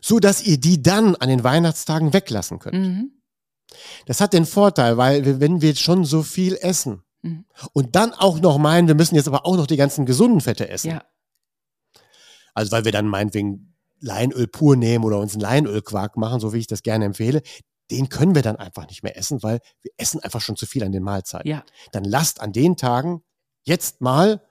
so 0.00 0.18
dass 0.18 0.42
ihr 0.42 0.58
die 0.58 0.82
dann 0.82 1.14
an 1.16 1.28
den 1.28 1.44
Weihnachtstagen 1.44 2.12
weglassen 2.12 2.58
könnt. 2.58 2.74
Mhm. 2.74 3.12
Das 4.06 4.20
hat 4.20 4.32
den 4.32 4.46
Vorteil, 4.46 4.96
weil 4.96 5.40
wenn 5.40 5.60
wir 5.60 5.74
schon 5.76 6.04
so 6.04 6.22
viel 6.22 6.56
essen 6.60 7.02
mhm. 7.22 7.44
und 7.72 7.94
dann 7.94 8.12
auch 8.12 8.40
noch 8.40 8.58
meinen, 8.58 8.88
wir 8.88 8.94
müssen 8.94 9.14
jetzt 9.14 9.28
aber 9.28 9.46
auch 9.46 9.56
noch 9.56 9.66
die 9.66 9.76
ganzen 9.76 10.06
gesunden 10.06 10.40
Fette 10.40 10.68
essen. 10.68 10.90
Ja. 10.90 11.04
Also 12.54 12.72
weil 12.72 12.84
wir 12.84 12.92
dann 12.92 13.06
meinetwegen 13.06 13.76
Leinöl 14.00 14.46
pur 14.46 14.76
nehmen 14.76 15.04
oder 15.04 15.18
uns 15.18 15.34
einen 15.34 15.42
Leinölquark 15.42 16.16
machen, 16.16 16.40
so 16.40 16.52
wie 16.52 16.58
ich 16.58 16.66
das 16.66 16.82
gerne 16.82 17.04
empfehle, 17.04 17.42
den 17.90 18.08
können 18.08 18.34
wir 18.34 18.42
dann 18.42 18.56
einfach 18.56 18.88
nicht 18.88 19.02
mehr 19.02 19.16
essen, 19.16 19.42
weil 19.42 19.60
wir 19.82 19.92
essen 19.96 20.20
einfach 20.20 20.40
schon 20.40 20.56
zu 20.56 20.66
viel 20.66 20.84
an 20.84 20.92
den 20.92 21.02
Mahlzeiten. 21.02 21.48
Ja. 21.48 21.64
Dann 21.92 22.04
lasst 22.04 22.40
an 22.40 22.52
den 22.52 22.76
Tagen 22.76 23.22
jetzt 23.64 24.00
mal 24.00 24.42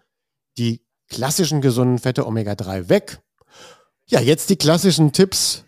die 0.57 0.85
klassischen 1.07 1.61
gesunden 1.61 1.99
Fette 1.99 2.27
Omega-3 2.27 2.89
weg. 2.89 3.21
Ja, 4.05 4.19
jetzt 4.19 4.49
die 4.49 4.57
klassischen 4.57 5.13
Tipps, 5.13 5.65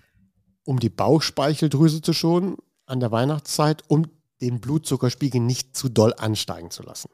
um 0.64 0.80
die 0.80 0.90
Bauchspeicheldrüse 0.90 2.02
zu 2.02 2.14
schonen 2.14 2.58
an 2.86 3.00
der 3.00 3.12
Weihnachtszeit, 3.12 3.84
um 3.88 4.06
den 4.42 4.60
Blutzuckerspiegel 4.60 5.42
nicht 5.42 5.76
zu 5.76 5.90
doll 5.90 6.14
ansteigen 6.18 6.72
zu 6.72 6.84
lassen. 6.84 7.10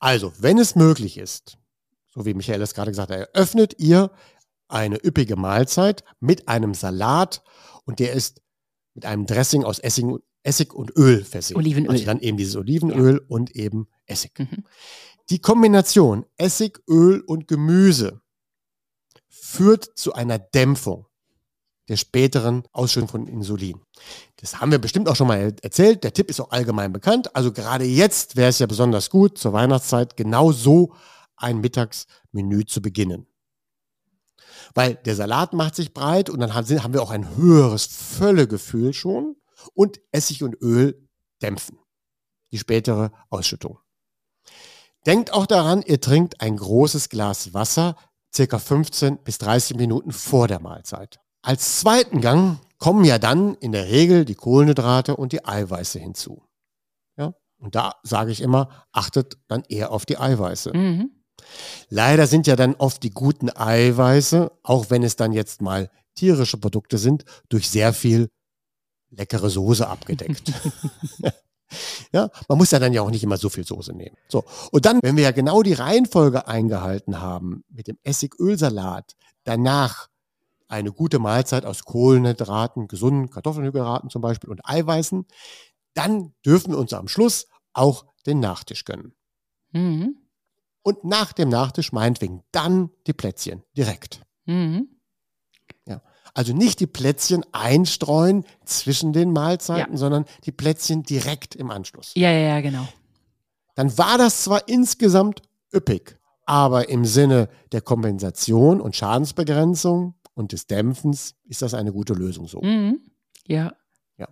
Also, 0.00 0.32
wenn 0.38 0.58
es 0.58 0.74
möglich 0.74 1.18
ist, 1.18 1.58
so 2.10 2.26
wie 2.26 2.34
Michael 2.34 2.60
es 2.62 2.74
gerade 2.74 2.90
gesagt 2.90 3.10
hat, 3.10 3.18
eröffnet 3.18 3.76
ihr 3.78 4.10
eine 4.66 5.02
üppige 5.04 5.36
Mahlzeit 5.36 6.04
mit 6.20 6.48
einem 6.48 6.74
Salat 6.74 7.42
und 7.84 8.00
der 8.00 8.12
ist 8.12 8.42
mit 8.98 9.06
einem 9.06 9.26
Dressing 9.26 9.62
aus 9.62 9.78
Essig, 9.78 10.06
Essig 10.42 10.74
und 10.74 10.90
Öl 10.96 11.24
versehen. 11.24 11.56
Olivenöl. 11.56 11.92
Also 11.92 12.04
dann 12.04 12.18
eben 12.18 12.36
dieses 12.36 12.56
Olivenöl 12.56 13.14
ja. 13.14 13.20
und 13.28 13.54
eben 13.54 13.86
Essig. 14.06 14.36
Mhm. 14.40 14.64
Die 15.30 15.38
Kombination 15.38 16.26
Essig, 16.36 16.80
Öl 16.88 17.20
und 17.20 17.46
Gemüse 17.46 18.20
führt 19.28 19.84
zu 19.94 20.14
einer 20.14 20.40
Dämpfung 20.40 21.06
der 21.86 21.96
späteren 21.96 22.64
Ausschüttung 22.72 23.08
von 23.08 23.26
Insulin. 23.28 23.80
Das 24.36 24.60
haben 24.60 24.72
wir 24.72 24.80
bestimmt 24.80 25.08
auch 25.08 25.14
schon 25.14 25.28
mal 25.28 25.54
erzählt. 25.62 26.02
Der 26.02 26.12
Tipp 26.12 26.28
ist 26.28 26.40
auch 26.40 26.50
allgemein 26.50 26.92
bekannt. 26.92 27.36
Also 27.36 27.52
gerade 27.52 27.84
jetzt 27.84 28.34
wäre 28.34 28.48
es 28.48 28.58
ja 28.58 28.66
besonders 28.66 29.10
gut, 29.10 29.38
zur 29.38 29.52
Weihnachtszeit 29.52 30.16
genau 30.16 30.50
so 30.50 30.92
ein 31.36 31.60
Mittagsmenü 31.60 32.64
zu 32.64 32.82
beginnen. 32.82 33.27
Weil 34.74 34.94
der 34.94 35.16
Salat 35.16 35.52
macht 35.52 35.74
sich 35.74 35.94
breit 35.94 36.30
und 36.30 36.40
dann 36.40 36.54
haben 36.54 36.94
wir 36.94 37.02
auch 37.02 37.10
ein 37.10 37.36
höheres 37.36 37.86
Völlegefühl 37.86 38.92
schon 38.92 39.36
und 39.74 40.00
Essig 40.12 40.42
und 40.42 40.60
Öl 40.60 41.08
dämpfen 41.42 41.78
die 42.52 42.58
spätere 42.58 43.12
Ausschüttung. 43.30 43.78
Denkt 45.06 45.32
auch 45.32 45.46
daran, 45.46 45.82
ihr 45.82 46.00
trinkt 46.00 46.40
ein 46.40 46.56
großes 46.56 47.08
Glas 47.08 47.54
Wasser 47.54 47.96
circa 48.34 48.58
15 48.58 49.18
bis 49.18 49.38
30 49.38 49.76
Minuten 49.76 50.12
vor 50.12 50.48
der 50.48 50.60
Mahlzeit. 50.60 51.18
Als 51.42 51.80
zweiten 51.80 52.20
Gang 52.20 52.58
kommen 52.78 53.04
ja 53.04 53.18
dann 53.18 53.54
in 53.54 53.72
der 53.72 53.86
Regel 53.86 54.24
die 54.24 54.34
Kohlenhydrate 54.34 55.16
und 55.16 55.32
die 55.32 55.44
Eiweiße 55.44 55.98
hinzu. 55.98 56.42
Ja? 57.16 57.34
Und 57.58 57.74
da 57.74 57.94
sage 58.02 58.32
ich 58.32 58.40
immer, 58.40 58.86
achtet 58.92 59.38
dann 59.48 59.62
eher 59.68 59.92
auf 59.92 60.04
die 60.04 60.18
Eiweiße. 60.18 60.76
Mhm. 60.76 61.10
Leider 61.88 62.26
sind 62.26 62.46
ja 62.46 62.56
dann 62.56 62.74
oft 62.74 63.02
die 63.02 63.10
guten 63.10 63.50
Eiweiße, 63.50 64.50
auch 64.62 64.90
wenn 64.90 65.02
es 65.02 65.16
dann 65.16 65.32
jetzt 65.32 65.62
mal 65.62 65.90
tierische 66.14 66.58
Produkte 66.58 66.98
sind, 66.98 67.24
durch 67.48 67.68
sehr 67.70 67.92
viel 67.92 68.30
leckere 69.10 69.48
Soße 69.48 69.88
abgedeckt. 69.88 70.52
ja, 72.12 72.30
man 72.48 72.58
muss 72.58 72.70
ja 72.70 72.78
dann 72.78 72.92
ja 72.92 73.02
auch 73.02 73.10
nicht 73.10 73.24
immer 73.24 73.38
so 73.38 73.48
viel 73.48 73.64
Soße 73.64 73.94
nehmen. 73.94 74.16
So. 74.28 74.44
Und 74.70 74.84
dann, 74.84 75.00
wenn 75.02 75.16
wir 75.16 75.24
ja 75.24 75.30
genau 75.30 75.62
die 75.62 75.72
Reihenfolge 75.72 76.46
eingehalten 76.46 77.20
haben 77.20 77.64
mit 77.68 77.86
dem 77.88 77.98
Essigölsalat, 78.02 79.14
danach 79.44 80.08
eine 80.68 80.92
gute 80.92 81.18
Mahlzeit 81.18 81.64
aus 81.64 81.84
Kohlenhydraten, 81.84 82.88
gesunden 82.88 83.30
Kartoffelhydraten 83.30 84.10
zum 84.10 84.20
Beispiel 84.20 84.50
und 84.50 84.60
Eiweißen, 84.64 85.26
dann 85.94 86.34
dürfen 86.44 86.72
wir 86.72 86.78
uns 86.78 86.92
am 86.92 87.08
Schluss 87.08 87.46
auch 87.72 88.04
den 88.26 88.40
Nachtisch 88.40 88.84
gönnen. 88.84 89.14
Mhm. 89.72 90.16
Und 90.88 91.04
nach 91.04 91.34
dem 91.34 91.50
Nachtisch 91.50 91.92
meinetwegen 91.92 92.42
dann 92.50 92.88
die 93.06 93.12
Plätzchen 93.12 93.62
direkt. 93.76 94.22
Mhm. 94.46 94.88
Ja. 95.86 96.00
Also 96.32 96.54
nicht 96.54 96.80
die 96.80 96.86
Plätzchen 96.86 97.44
einstreuen 97.52 98.46
zwischen 98.64 99.12
den 99.12 99.30
Mahlzeiten, 99.30 99.92
ja. 99.92 99.98
sondern 99.98 100.24
die 100.44 100.50
Plätzchen 100.50 101.02
direkt 101.02 101.54
im 101.54 101.70
Anschluss. 101.70 102.12
Ja, 102.14 102.30
ja, 102.30 102.38
ja, 102.38 102.60
genau. 102.62 102.88
Dann 103.74 103.98
war 103.98 104.16
das 104.16 104.44
zwar 104.44 104.66
insgesamt 104.66 105.42
üppig, 105.74 106.18
aber 106.46 106.88
im 106.88 107.04
Sinne 107.04 107.50
der 107.72 107.82
Kompensation 107.82 108.80
und 108.80 108.96
Schadensbegrenzung 108.96 110.14
und 110.32 110.52
des 110.52 110.68
Dämpfens 110.68 111.34
ist 111.44 111.60
das 111.60 111.74
eine 111.74 111.92
gute 111.92 112.14
Lösung 112.14 112.48
so. 112.48 112.62
Mhm. 112.62 113.02
Ja. 113.46 113.74
Ja. 114.16 114.28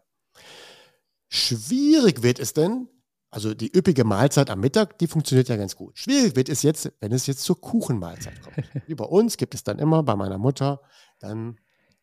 Schwierig 1.29 2.23
wird 2.23 2.39
es 2.39 2.55
denn, 2.55 2.89
also 3.31 3.55
die 3.55 3.77
üppige 3.77 4.05
Mahlzeit 4.05 4.51
am 4.51 4.61
Mittag, 4.61 4.99
die 4.99 5.07
funktioniert 5.07 5.49
ja 5.49 5.57
ganz 5.57 5.77
gut. 5.77 5.99
Schwierig 5.99 6.37
wird 6.37 6.49
es 6.49 6.63
jetzt, 6.63 6.93
wenn 7.01 7.13
es 7.13 7.27
jetzt 7.27 7.43
zur 7.43 7.61
Kuchenmahlzeit 7.61 8.41
kommt. 8.43 8.57
Wie 8.87 8.95
bei 8.95 9.05
uns 9.05 9.37
gibt 9.37 9.55
es 9.55 9.65
dann 9.65 9.79
immer 9.79 10.03
bei 10.03 10.17
meiner 10.17 10.39
Mutter 10.39 10.81
dann 11.19 11.59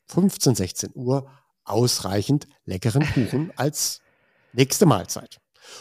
15, 0.07 0.55
16 0.55 0.91
Uhr 0.95 1.29
ausreichend 1.63 2.47
leckeren 2.65 3.05
Kuchen 3.13 3.51
als 3.55 4.01
nächste 4.51 4.85
Mahlzeit. 4.85 5.39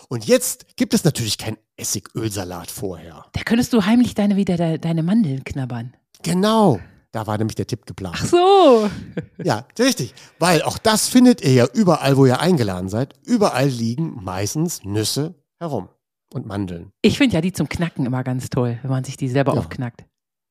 Und 0.09 0.27
jetzt 0.27 0.77
gibt 0.77 0.95
es 0.95 1.03
natürlich 1.05 1.39
kein 1.39 1.59
Essigölsalat 1.77 2.71
vorher. 2.71 3.27
Da 3.33 3.43
könntest 3.43 3.73
du 3.73 3.85
heimlich 3.85 4.15
deine 4.15 4.37
wieder 4.37 4.79
deine 4.79 5.03
Mandeln 5.03 5.43
knabbern. 5.43 5.95
Genau. 6.23 6.79
Da 7.13 7.27
war 7.27 7.37
nämlich 7.37 7.55
der 7.55 7.67
Tipp 7.67 7.87
geplant. 7.87 8.17
Ach 8.19 8.27
so. 8.27 8.91
Ja, 9.45 9.67
richtig. 9.79 10.15
Weil 10.39 10.63
auch 10.63 10.79
das 10.79 11.09
findet 11.09 11.41
ihr 11.43 11.53
ja 11.53 11.67
überall, 11.75 12.17
wo 12.17 12.27
ihr 12.27 12.41
eingeladen 12.41 12.89
seid. 12.89 13.15
Überall 13.25 13.69
liegen 13.69 14.23
meistens 14.23 14.85
Nüsse 14.85 15.35
herum 15.59 15.89
und 16.33 16.47
Mandeln. 16.47 16.93
Ich 17.03 17.19
finde 17.19 17.35
ja 17.35 17.41
die 17.41 17.53
zum 17.53 17.69
Knacken 17.69 18.07
immer 18.07 18.23
ganz 18.23 18.49
toll, 18.51 18.79
wenn 18.83 18.91
man 18.91 19.05
sich 19.05 19.17
die 19.17 19.29
selber 19.29 19.55
ja. 19.55 19.59
aufknackt. 19.59 20.05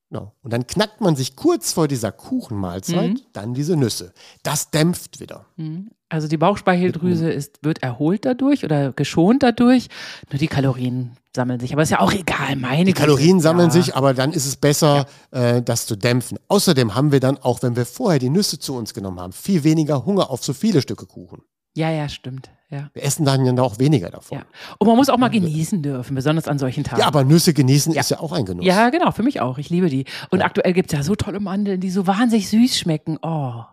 Genau. 0.10 0.36
Und 0.41 0.51
dann 0.51 0.68
knackt 0.68 1.00
man 1.00 1.15
sich 1.15 1.38
kurz 1.38 1.72
vor 1.72 1.88
dieser 1.88 2.12
Kuchenmahlzeit 2.12 3.13
mhm. 3.13 3.22
dann 3.32 3.53
diese 3.53 3.77
Nüsse. 3.77 4.13
Das 4.44 4.70
dämpft 4.70 5.22
wieder. 5.22 5.46
Mhm. 5.56 5.89
Also 6.12 6.27
die 6.27 6.36
Bauchspeicheldrüse 6.36 7.32
ist, 7.32 7.60
wird 7.63 7.82
erholt 7.82 8.25
dadurch 8.25 8.65
oder 8.65 8.91
geschont 8.91 9.44
dadurch. 9.44 9.88
Nur 10.30 10.39
die 10.39 10.48
Kalorien 10.48 11.12
sammeln 11.34 11.62
sich. 11.62 11.72
Aber 11.72 11.84
ist 11.84 11.89
ja 11.89 12.01
auch 12.01 12.12
egal, 12.12 12.58
meine 12.58 12.84
Die 12.84 12.91
Kalorien 12.91 13.38
Güte. 13.38 13.44
sammeln 13.44 13.70
ja. 13.70 13.72
sich, 13.72 13.96
aber 13.96 14.13
dann 14.13 14.34
ist 14.34 14.46
es 14.46 14.58
besser, 14.58 15.06
ja. 15.34 15.56
äh, 15.56 15.62
das 15.63 15.86
zu 15.86 15.96
dämpfen. 15.96 16.38
Außerdem 16.50 16.96
haben 16.96 17.13
wir 17.13 17.22
dann, 17.22 17.38
auch 17.38 17.63
wenn 17.63 17.77
wir 17.77 17.86
vorher 17.86 18.20
die 18.20 18.30
Nüsse 18.30 18.60
zu 18.60 18.75
uns 18.75 18.94
genommen 18.94 19.22
haben, 19.22 19.32
viel 19.32 19.63
weniger 19.63 20.06
Hunger 20.06 20.30
auf 20.30 20.44
so 20.44 20.51
viele 20.51 20.82
Stücke 20.82 21.06
Kuchen. 21.06 21.44
Ja, 21.77 21.89
ja, 21.89 22.10
stimmt. 22.10 22.50
Ja. 22.70 22.89
Wir 22.94 23.03
essen 23.03 23.24
dann 23.24 23.46
ja 23.46 23.64
auch 23.64 23.79
weniger 23.79 24.09
davon. 24.09 24.40
Ja. 24.40 24.46
Und 24.79 24.88
man 24.88 24.98
muss 24.98 25.07
auch 25.07 25.18
mal 25.18 25.29
genießen 25.29 25.81
dürfen, 25.81 26.14
besonders 26.14 26.50
an 26.50 26.59
solchen 26.59 26.83
Tagen. 26.83 27.00
Ja, 27.00 27.07
aber 27.07 27.24
Nüsse 27.24 27.53
genießen 27.53 27.94
ja. 27.94 28.01
ist 28.01 28.12
ja 28.12 28.20
auch 28.20 28.33
ein 28.33 28.44
Genuss. 28.44 28.66
Ja, 28.66 28.90
genau, 28.90 29.12
für 29.12 29.24
mich 29.24 29.40
auch. 29.40 29.57
Ich 29.57 29.70
liebe 29.70 29.88
die. 29.88 30.03
Und 30.29 30.42
aktuell 30.42 30.74
gibt 30.74 30.92
es 30.92 30.98
ja 30.98 31.03
so 31.03 31.16
tolle 31.16 31.40
Mandeln, 31.40 31.79
die 31.79 31.90
so 31.90 32.05
wahnsinnig 32.05 32.50
süß 32.50 32.77
schmecken. 32.77 33.18
Oh. 33.22 33.64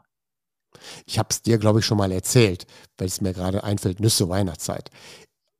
Ich 1.07 1.19
habe 1.19 1.29
es 1.31 1.43
dir, 1.43 1.59
glaube 1.59 1.81
ich, 1.81 1.87
schon 1.87 1.99
mal 1.99 2.13
erzählt, 2.13 2.67
weil 2.97 3.09
es 3.09 3.21
mir 3.21 3.33
gerade 3.33 3.65
einfällt, 3.65 4.01
Nüsse 4.01 4.29
Weihnachtszeit. 4.29 4.91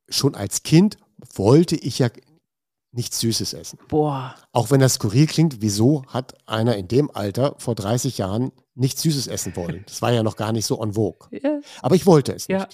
Schon 0.07 0.35
als 0.35 0.63
Kind 0.63 0.97
wollte 1.35 1.75
ich 1.75 1.99
ja 1.99 2.09
nichts 2.91 3.19
Süßes 3.19 3.53
essen. 3.53 3.79
Boah. 3.87 4.35
Auch 4.51 4.71
wenn 4.71 4.79
das 4.79 4.95
skurril 4.95 5.27
klingt, 5.27 5.61
wieso 5.61 6.03
hat 6.07 6.35
einer 6.47 6.75
in 6.75 6.87
dem 6.87 7.11
Alter 7.11 7.55
vor 7.57 7.75
30 7.75 8.17
Jahren 8.17 8.51
nichts 8.75 9.01
Süßes 9.03 9.27
essen 9.27 9.55
wollen? 9.55 9.83
Das 9.87 10.01
war 10.01 10.11
ja 10.11 10.23
noch 10.23 10.35
gar 10.35 10.51
nicht 10.51 10.65
so 10.65 10.81
en 10.81 10.93
vogue. 10.93 11.27
Ja. 11.43 11.59
Aber 11.81 11.95
ich 11.95 12.05
wollte 12.05 12.33
es 12.33 12.47
nicht. 12.47 12.59
Ja. 12.59 12.67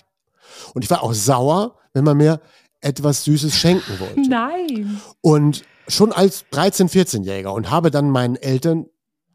Und 0.73 0.83
ich 0.83 0.89
war 0.89 1.03
auch 1.03 1.13
sauer, 1.13 1.77
wenn 1.93 2.03
man 2.03 2.17
mir 2.17 2.39
etwas 2.81 3.23
Süßes 3.25 3.55
schenken 3.55 3.99
wollte. 3.99 4.21
Nein. 4.29 5.01
Und 5.21 5.63
schon 5.87 6.11
als 6.11 6.45
13-, 6.51 6.89
14-Jähriger 6.89 7.49
und 7.49 7.69
habe 7.69 7.91
dann 7.91 8.09
meinen 8.09 8.35
Eltern 8.35 8.85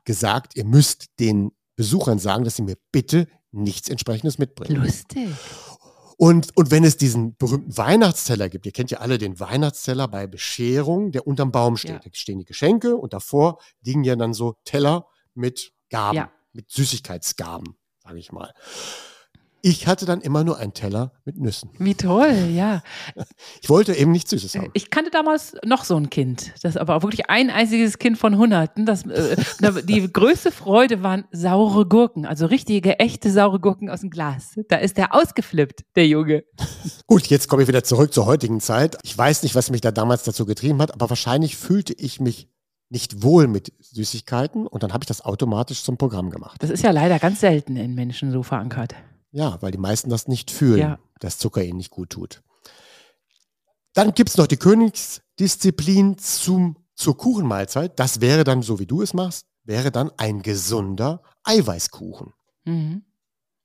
gesagt, 0.04 0.56
ihr 0.56 0.64
müsst 0.64 1.06
den 1.18 1.52
Besuchern 1.80 2.18
sagen, 2.18 2.44
dass 2.44 2.56
sie 2.56 2.62
mir 2.62 2.76
bitte 2.92 3.26
nichts 3.52 3.88
entsprechendes 3.88 4.36
mitbringen. 4.36 4.84
Lustig. 4.84 5.30
Und, 6.18 6.54
und 6.54 6.70
wenn 6.70 6.84
es 6.84 6.98
diesen 6.98 7.34
berühmten 7.38 7.74
Weihnachtsteller 7.74 8.50
gibt, 8.50 8.66
ihr 8.66 8.72
kennt 8.72 8.90
ja 8.90 8.98
alle 8.98 9.16
den 9.16 9.40
Weihnachtsteller 9.40 10.06
bei 10.06 10.26
Bescherung, 10.26 11.10
der 11.10 11.26
unterm 11.26 11.52
Baum 11.52 11.78
steht. 11.78 11.92
Ja. 11.92 11.98
Da 12.04 12.10
stehen 12.12 12.38
die 12.38 12.44
Geschenke 12.44 12.96
und 12.96 13.14
davor 13.14 13.62
liegen 13.82 14.04
ja 14.04 14.14
dann 14.14 14.34
so 14.34 14.56
Teller 14.64 15.06
mit 15.32 15.72
Gaben, 15.88 16.16
ja. 16.18 16.30
mit 16.52 16.70
Süßigkeitsgaben, 16.70 17.74
sage 18.02 18.18
ich 18.18 18.30
mal. 18.30 18.52
Ich 19.62 19.86
hatte 19.86 20.06
dann 20.06 20.20
immer 20.20 20.44
nur 20.44 20.58
einen 20.58 20.72
Teller 20.72 21.12
mit 21.24 21.38
Nüssen. 21.38 21.70
Wie 21.78 21.94
toll, 21.94 22.50
ja. 22.54 22.82
Ich 23.62 23.68
wollte 23.68 23.94
eben 23.94 24.12
nichts 24.12 24.30
Süßes 24.30 24.54
haben. 24.54 24.70
Ich 24.74 24.90
kannte 24.90 25.10
damals 25.10 25.54
noch 25.64 25.84
so 25.84 25.96
ein 25.96 26.08
Kind, 26.10 26.52
das 26.62 26.76
aber 26.76 26.96
auch 26.96 27.02
wirklich 27.02 27.28
ein 27.28 27.50
einziges 27.50 27.98
Kind 27.98 28.18
von 28.18 28.38
Hunderten. 28.38 28.86
Das, 28.86 29.04
äh, 29.06 29.36
die 29.84 30.10
größte 30.12 30.50
Freude 30.50 31.02
waren 31.02 31.24
saure 31.30 31.86
Gurken, 31.86 32.26
also 32.26 32.46
richtige, 32.46 32.98
echte 32.98 33.30
saure 33.30 33.60
Gurken 33.60 33.90
aus 33.90 34.00
dem 34.00 34.10
Glas. 34.10 34.58
Da 34.68 34.76
ist 34.76 34.96
der 34.96 35.14
ausgeflippt, 35.14 35.84
der 35.96 36.06
Junge. 36.06 36.44
Gut, 37.06 37.26
jetzt 37.26 37.48
komme 37.48 37.62
ich 37.62 37.68
wieder 37.68 37.84
zurück 37.84 38.12
zur 38.12 38.26
heutigen 38.26 38.60
Zeit. 38.60 38.96
Ich 39.02 39.16
weiß 39.16 39.42
nicht, 39.42 39.54
was 39.54 39.70
mich 39.70 39.80
da 39.80 39.90
damals 39.90 40.22
dazu 40.24 40.46
getrieben 40.46 40.80
hat, 40.80 40.94
aber 40.94 41.10
wahrscheinlich 41.10 41.56
fühlte 41.56 41.92
ich 41.92 42.20
mich 42.20 42.48
nicht 42.90 43.22
wohl 43.22 43.46
mit 43.46 43.72
Süßigkeiten 43.78 44.66
und 44.66 44.82
dann 44.82 44.92
habe 44.92 45.04
ich 45.04 45.06
das 45.06 45.24
automatisch 45.24 45.82
zum 45.84 45.96
Programm 45.96 46.30
gemacht. 46.30 46.60
Das 46.60 46.70
ist 46.70 46.82
ja 46.82 46.90
leider 46.90 47.18
ganz 47.18 47.40
selten 47.40 47.76
in 47.76 47.94
Menschen 47.94 48.32
so 48.32 48.42
verankert. 48.42 48.94
Ja, 49.32 49.60
weil 49.62 49.70
die 49.70 49.78
meisten 49.78 50.10
das 50.10 50.28
nicht 50.28 50.50
fühlen, 50.50 50.80
ja. 50.80 50.98
dass 51.20 51.38
Zucker 51.38 51.62
ihnen 51.62 51.78
nicht 51.78 51.90
gut 51.90 52.10
tut. 52.10 52.42
Dann 53.92 54.14
gibt 54.14 54.30
es 54.30 54.36
noch 54.36 54.46
die 54.46 54.56
Königsdisziplin 54.56 56.18
zum, 56.18 56.76
zur 56.94 57.16
Kuchenmahlzeit. 57.16 57.98
Das 57.98 58.20
wäre 58.20 58.44
dann, 58.44 58.62
so 58.62 58.78
wie 58.78 58.86
du 58.86 59.02
es 59.02 59.14
machst, 59.14 59.46
wäre 59.64 59.90
dann 59.90 60.10
ein 60.16 60.42
gesunder 60.42 61.22
Eiweißkuchen. 61.44 62.32
Mhm. 62.64 63.04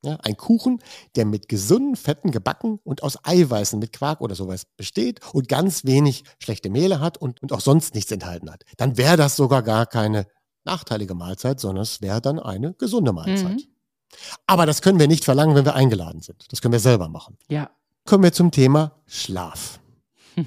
Ja, 0.04 0.18
ein 0.22 0.38
Kuchen, 0.38 0.84
der 1.16 1.26
mit 1.26 1.50
gesunden 1.50 1.96
Fetten 1.96 2.30
gebacken 2.30 2.80
und 2.84 3.02
aus 3.02 3.18
Eiweißen 3.24 3.80
mit 3.80 3.92
Quark 3.92 4.22
oder 4.22 4.36
sowas 4.36 4.68
besteht 4.78 5.20
und 5.34 5.48
ganz 5.48 5.84
wenig 5.84 6.24
schlechte 6.38 6.70
Mehle 6.70 7.00
hat 7.00 7.18
und, 7.18 7.42
und 7.42 7.52
auch 7.52 7.62
sonst 7.62 7.96
nichts 7.96 8.12
enthalten 8.12 8.52
hat. 8.52 8.64
Dann 8.78 8.98
wäre 8.98 9.18
das 9.18 9.36
sogar 9.36 9.64
gar 9.64 9.88
keine 9.88 10.28
nachteilige 10.64 11.16
Mahlzeit, 11.16 11.60
sondern 11.60 11.84
es 11.84 12.02
wäre 12.02 12.22
dann 12.22 12.40
eine 12.40 12.76
gesunde 12.76 13.14
Mahlzeit. 13.14 13.56
Mhm. 13.56 13.75
Aber 14.48 14.66
das 14.66 14.82
können 14.82 15.00
wir 15.00 15.08
nicht 15.08 15.26
verlangen, 15.26 15.56
wenn 15.56 15.66
wir 15.66 15.76
eingeladen 15.76 16.22
sind. 16.22 16.52
Das 16.52 16.62
können 16.62 16.72
wir 16.72 16.80
selber 16.80 17.10
machen. 17.10 17.38
Ja. 17.48 17.70
Kommen 18.06 18.24
wir 18.24 18.34
zum 18.34 18.52
Thema 18.52 18.92
Schlaf. 19.08 19.80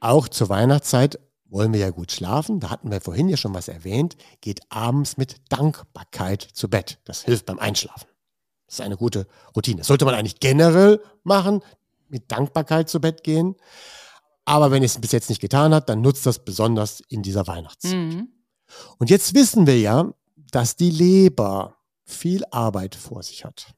Auch 0.00 0.28
zur 0.28 0.48
Weihnachtszeit 0.48 1.18
wollen 1.50 1.72
wir 1.72 1.80
ja 1.80 1.90
gut 1.90 2.12
schlafen. 2.12 2.60
Da 2.60 2.70
hatten 2.70 2.90
wir 2.90 3.00
vorhin 3.00 3.28
ja 3.28 3.36
schon 3.36 3.54
was 3.54 3.68
erwähnt. 3.68 4.16
Geht 4.40 4.60
abends 4.68 5.16
mit 5.16 5.36
Dankbarkeit 5.48 6.42
zu 6.42 6.68
Bett. 6.68 6.98
Das 7.04 7.22
hilft 7.24 7.46
beim 7.46 7.58
Einschlafen. 7.58 8.08
Das 8.66 8.76
ist 8.76 8.80
eine 8.80 8.96
gute 8.96 9.26
Routine. 9.56 9.78
Das 9.78 9.86
sollte 9.86 10.04
man 10.04 10.14
eigentlich 10.14 10.40
generell 10.40 11.00
machen, 11.24 11.62
mit 12.08 12.30
Dankbarkeit 12.30 12.88
zu 12.88 13.00
Bett 13.00 13.24
gehen. 13.24 13.56
Aber 14.44 14.70
wenn 14.70 14.82
es 14.82 15.00
bis 15.00 15.12
jetzt 15.12 15.28
nicht 15.28 15.40
getan 15.40 15.74
hat, 15.74 15.88
dann 15.88 16.00
nutzt 16.00 16.26
das 16.26 16.44
besonders 16.44 17.00
in 17.08 17.22
dieser 17.22 17.46
Weihnachtszeit. 17.46 17.94
Mhm. 17.94 18.28
Und 18.98 19.10
jetzt 19.10 19.34
wissen 19.34 19.66
wir 19.66 19.78
ja, 19.78 20.12
dass 20.50 20.76
die 20.76 20.90
Leber 20.90 21.77
viel 22.08 22.44
Arbeit 22.50 22.94
vor 22.94 23.22
sich 23.22 23.44
hat. 23.44 23.74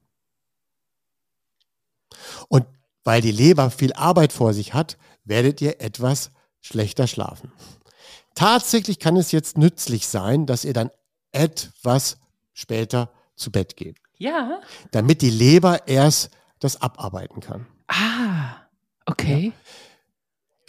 Und 2.49 2.67
weil 3.05 3.21
die 3.21 3.33
Leber 3.33 3.71
viel 3.71 3.93
Arbeit 3.93 4.33
vor 4.33 4.55
sich 4.55 4.75
hat, 4.75 4.99
werdet 5.25 5.61
ihr 5.61 5.81
etwas 5.81 6.31
schlechter 6.61 7.07
schlafen. 7.07 7.53
Tatsächlich 8.35 8.99
kann 8.99 9.17
es 9.17 9.33
jetzt 9.33 9.59
nützlich 9.59 10.07
sein, 10.07 10.47
dass 10.47 10.65
ihr 10.65 10.73
dann 10.73 10.91
etwas 11.33 12.19
später 12.53 13.11
zu 13.35 13.51
Bett 13.51 13.77
geht. 13.77 13.99
Ja. 14.19 14.61
Damit 14.91 15.23
die 15.23 15.31
Leber 15.31 15.89
erst 15.89 16.31
das 16.59 16.81
abarbeiten 16.81 17.41
kann. 17.41 17.67
Ah, 17.89 18.67
okay. 19.07 19.47
Ja. 19.47 19.53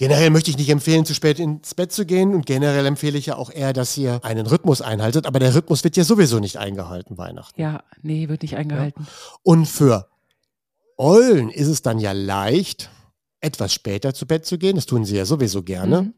Generell 0.01 0.31
möchte 0.31 0.49
ich 0.49 0.57
nicht 0.57 0.69
empfehlen, 0.69 1.05
zu 1.05 1.13
spät 1.13 1.37
ins 1.37 1.75
Bett 1.75 1.91
zu 1.91 2.07
gehen 2.07 2.33
und 2.33 2.47
generell 2.47 2.87
empfehle 2.87 3.19
ich 3.19 3.27
ja 3.27 3.35
auch 3.35 3.51
eher, 3.51 3.71
dass 3.71 3.95
ihr 3.99 4.19
einen 4.25 4.47
Rhythmus 4.47 4.81
einhaltet, 4.81 5.27
aber 5.27 5.37
der 5.37 5.53
Rhythmus 5.53 5.83
wird 5.83 5.95
ja 5.95 6.03
sowieso 6.03 6.39
nicht 6.39 6.57
eingehalten, 6.57 7.19
Weihnachten. 7.19 7.61
Ja, 7.61 7.83
nee, 8.01 8.27
wird 8.27 8.41
nicht 8.41 8.55
eingehalten. 8.55 9.03
Ja. 9.03 9.11
Und 9.43 9.67
für 9.67 10.09
Eulen 10.97 11.51
ist 11.51 11.67
es 11.67 11.83
dann 11.83 11.99
ja 11.99 12.13
leicht, 12.13 12.89
etwas 13.41 13.75
später 13.75 14.15
zu 14.15 14.25
Bett 14.25 14.43
zu 14.43 14.57
gehen, 14.57 14.75
das 14.75 14.87
tun 14.87 15.05
sie 15.05 15.17
ja 15.17 15.25
sowieso 15.25 15.61
gerne, 15.61 16.01
mhm. 16.01 16.13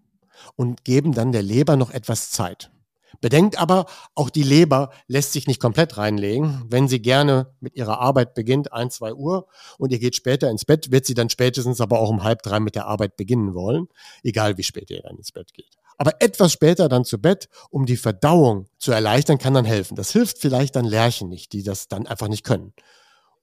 und 0.55 0.85
geben 0.85 1.11
dann 1.11 1.33
der 1.33 1.43
Leber 1.43 1.75
noch 1.75 1.91
etwas 1.91 2.31
Zeit. 2.31 2.71
Bedenkt 3.21 3.59
aber, 3.59 3.85
auch 4.15 4.29
die 4.29 4.43
Leber 4.43 4.91
lässt 5.07 5.33
sich 5.33 5.47
nicht 5.47 5.61
komplett 5.61 5.97
reinlegen. 5.97 6.63
Wenn 6.67 6.87
sie 6.87 7.01
gerne 7.01 7.47
mit 7.59 7.75
ihrer 7.75 7.99
Arbeit 7.99 8.33
beginnt, 8.33 8.73
ein, 8.73 8.89
zwei 8.89 9.13
Uhr, 9.13 9.47
und 9.77 9.91
ihr 9.91 9.99
geht 9.99 10.15
später 10.15 10.49
ins 10.49 10.65
Bett, 10.65 10.91
wird 10.91 11.05
sie 11.05 11.13
dann 11.13 11.29
spätestens 11.29 11.81
aber 11.81 11.99
auch 11.99 12.09
um 12.09 12.23
halb 12.23 12.41
drei 12.41 12.59
mit 12.59 12.75
der 12.75 12.87
Arbeit 12.87 13.15
beginnen 13.17 13.53
wollen, 13.53 13.87
egal 14.23 14.57
wie 14.57 14.63
spät 14.63 14.89
ihr 14.89 15.01
dann 15.01 15.17
ins 15.17 15.31
Bett 15.31 15.53
geht. 15.53 15.77
Aber 15.97 16.13
etwas 16.19 16.51
später 16.51 16.89
dann 16.89 17.05
zu 17.05 17.19
Bett, 17.19 17.49
um 17.69 17.85
die 17.85 17.97
Verdauung 17.97 18.65
zu 18.77 18.91
erleichtern, 18.91 19.37
kann 19.37 19.53
dann 19.53 19.65
helfen. 19.65 19.95
Das 19.95 20.11
hilft 20.11 20.39
vielleicht 20.39 20.75
dann 20.75 20.85
Lerchen 20.85 21.29
nicht, 21.29 21.53
die 21.53 21.63
das 21.63 21.87
dann 21.87 22.07
einfach 22.07 22.27
nicht 22.27 22.43
können. 22.43 22.73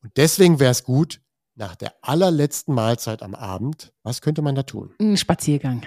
Und 0.02 0.12
deswegen 0.16 0.58
wäre 0.58 0.72
es 0.72 0.84
gut, 0.84 1.20
nach 1.54 1.76
der 1.76 1.94
allerletzten 2.00 2.74
Mahlzeit 2.74 3.22
am 3.22 3.34
Abend, 3.34 3.92
was 4.02 4.22
könnte 4.22 4.42
man 4.42 4.54
da 4.54 4.62
tun? 4.62 4.94
Ein 5.00 5.16
Spaziergang. 5.16 5.82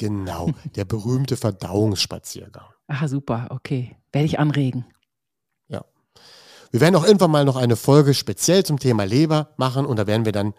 Genau, 0.00 0.52
der 0.76 0.86
berühmte 0.86 1.36
Verdauungsspaziergang. 1.36 2.64
Aha, 2.86 3.06
super, 3.06 3.48
okay. 3.50 3.98
Werde 4.12 4.24
ich 4.24 4.38
anregen. 4.38 4.86
Ja. 5.68 5.84
Wir 6.70 6.80
werden 6.80 6.96
auch 6.96 7.04
irgendwann 7.04 7.30
mal 7.30 7.44
noch 7.44 7.56
eine 7.56 7.76
Folge 7.76 8.14
speziell 8.14 8.64
zum 8.64 8.78
Thema 8.78 9.04
Leber 9.04 9.52
machen 9.58 9.84
und 9.84 9.98
da 9.98 10.06
werden 10.06 10.24
wir 10.24 10.32
dann 10.32 10.54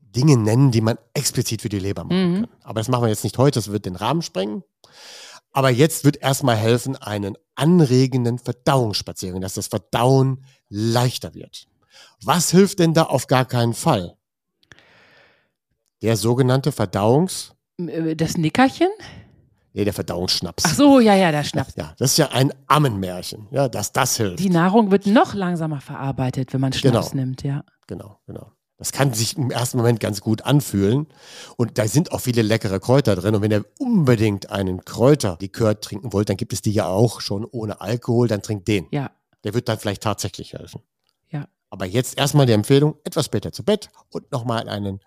Dinge 0.00 0.36
nennen, 0.36 0.70
die 0.70 0.82
man 0.82 0.98
explizit 1.14 1.62
für 1.62 1.70
die 1.70 1.78
Leber 1.78 2.04
machen 2.04 2.30
mhm. 2.30 2.34
kann. 2.42 2.48
Aber 2.62 2.80
das 2.80 2.88
machen 2.88 3.04
wir 3.04 3.08
jetzt 3.08 3.24
nicht 3.24 3.38
heute, 3.38 3.58
das 3.58 3.72
wird 3.72 3.86
den 3.86 3.96
Rahmen 3.96 4.20
sprengen. 4.20 4.64
Aber 5.52 5.70
jetzt 5.70 6.04
wird 6.04 6.18
erstmal 6.18 6.56
helfen, 6.56 6.94
einen 6.94 7.38
anregenden 7.54 8.38
Verdauungsspaziergang, 8.38 9.40
dass 9.40 9.54
das 9.54 9.68
Verdauen 9.68 10.44
leichter 10.68 11.32
wird. 11.32 11.68
Was 12.22 12.50
hilft 12.50 12.80
denn 12.80 12.92
da 12.92 13.04
auf 13.04 13.28
gar 13.28 13.46
keinen 13.46 13.72
Fall? 13.72 14.18
Der 16.02 16.18
sogenannte 16.18 16.70
Verdauungs... 16.70 17.53
Äh, 17.78 18.16
das 18.16 18.36
Nickerchen? 18.36 18.88
Nee, 19.72 19.84
der 19.84 19.92
Verdauungsschnaps. 19.92 20.62
Ach 20.66 20.74
so, 20.74 21.00
ja, 21.00 21.16
ja, 21.16 21.32
der 21.32 21.42
Schnaps. 21.42 21.74
Ja, 21.76 21.94
das 21.98 22.12
ist 22.12 22.16
ja 22.18 22.28
ein 22.28 22.52
Ammenmärchen, 22.68 23.48
ja, 23.50 23.68
dass 23.68 23.92
das 23.92 24.16
hilft. 24.16 24.38
Die 24.38 24.50
Nahrung 24.50 24.92
wird 24.92 25.06
noch 25.06 25.34
langsamer 25.34 25.80
verarbeitet, 25.80 26.52
wenn 26.52 26.60
man 26.60 26.72
Schnaps 26.72 27.10
genau. 27.10 27.24
nimmt, 27.24 27.42
ja. 27.42 27.64
Genau, 27.88 28.20
genau. 28.26 28.52
Das 28.76 28.92
kann 28.92 29.12
sich 29.12 29.36
im 29.36 29.50
ersten 29.50 29.78
Moment 29.78 30.00
ganz 30.00 30.20
gut 30.20 30.42
anfühlen. 30.42 31.06
Und 31.56 31.78
da 31.78 31.86
sind 31.88 32.12
auch 32.12 32.20
viele 32.20 32.42
leckere 32.42 32.80
Kräuter 32.80 33.16
drin. 33.16 33.34
Und 33.34 33.42
wenn 33.42 33.50
ihr 33.50 33.64
unbedingt 33.78 34.50
einen 34.50 34.84
Kräuterlikör 34.84 35.80
trinken 35.80 36.12
wollt, 36.12 36.28
dann 36.28 36.36
gibt 36.36 36.52
es 36.52 36.60
die 36.60 36.72
ja 36.72 36.86
auch 36.86 37.20
schon 37.20 37.44
ohne 37.44 37.80
Alkohol, 37.80 38.28
dann 38.28 38.42
trinkt 38.42 38.68
den. 38.68 38.86
Ja. 38.90 39.10
Der 39.44 39.54
wird 39.54 39.68
dann 39.68 39.78
vielleicht 39.78 40.02
tatsächlich 40.02 40.54
helfen. 40.54 40.82
Ja. 41.30 41.46
Aber 41.70 41.86
jetzt 41.86 42.18
erstmal 42.18 42.46
die 42.46 42.52
Empfehlung, 42.52 42.96
etwas 43.04 43.26
später 43.26 43.52
zu 43.52 43.64
Bett 43.64 43.90
und 44.10 44.30
nochmal 44.32 44.68
einen 44.68 45.00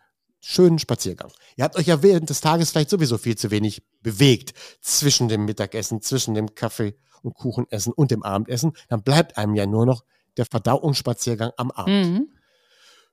schönen 0.48 0.80
Spaziergang. 0.80 1.30
Ihr 1.58 1.66
habt 1.66 1.76
euch 1.76 1.88
ja 1.88 2.02
während 2.02 2.30
des 2.30 2.40
Tages 2.40 2.72
vielleicht 2.72 2.90
sowieso 2.90 3.18
viel 3.18 3.38
zu 3.38 3.52
wenig 3.52 3.84
bewegt 4.02 4.54
zwischen 4.80 5.28
dem 5.28 5.44
Mittagessen, 5.44 6.02
zwischen 6.02 6.36
dem 6.36 6.56
Kaffee 6.56 6.96
und 7.22 7.34
Kuchenessen 7.34 7.92
und 7.92 8.12
dem 8.12 8.24
Abendessen. 8.24 8.72
Dann 8.88 9.04
bleibt 9.04 9.38
einem 9.38 9.56
ja 9.56 9.66
nur 9.66 9.86
noch 9.86 10.06
der 10.38 10.46
Verdauungsspaziergang 10.46 11.52
am 11.58 11.72
Abend. 11.72 12.06
Mhm. 12.06 12.28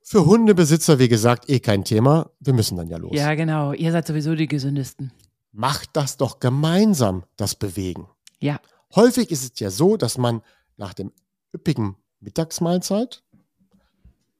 Für 0.01 0.25
Hundebesitzer, 0.25 0.97
wie 0.97 1.09
gesagt, 1.09 1.49
eh 1.49 1.59
kein 1.59 1.83
Thema. 1.83 2.31
Wir 2.39 2.53
müssen 2.53 2.77
dann 2.77 2.87
ja 2.87 2.97
los. 2.97 3.11
Ja, 3.13 3.33
genau. 3.35 3.73
Ihr 3.73 3.91
seid 3.91 4.07
sowieso 4.07 4.35
die 4.35 4.47
gesündesten. 4.47 5.11
Macht 5.51 5.89
das 5.93 6.15
doch 6.15 6.39
gemeinsam, 6.39 7.25
das 7.35 7.55
Bewegen. 7.55 8.07
Ja. 8.39 8.61
Häufig 8.95 9.29
ist 9.29 9.43
es 9.43 9.59
ja 9.59 9.71
so, 9.71 9.97
dass 9.97 10.17
man 10.17 10.41
nach 10.77 10.93
dem 10.93 11.11
üppigen 11.53 11.97
Mittagsmahlzeit 12.21 13.23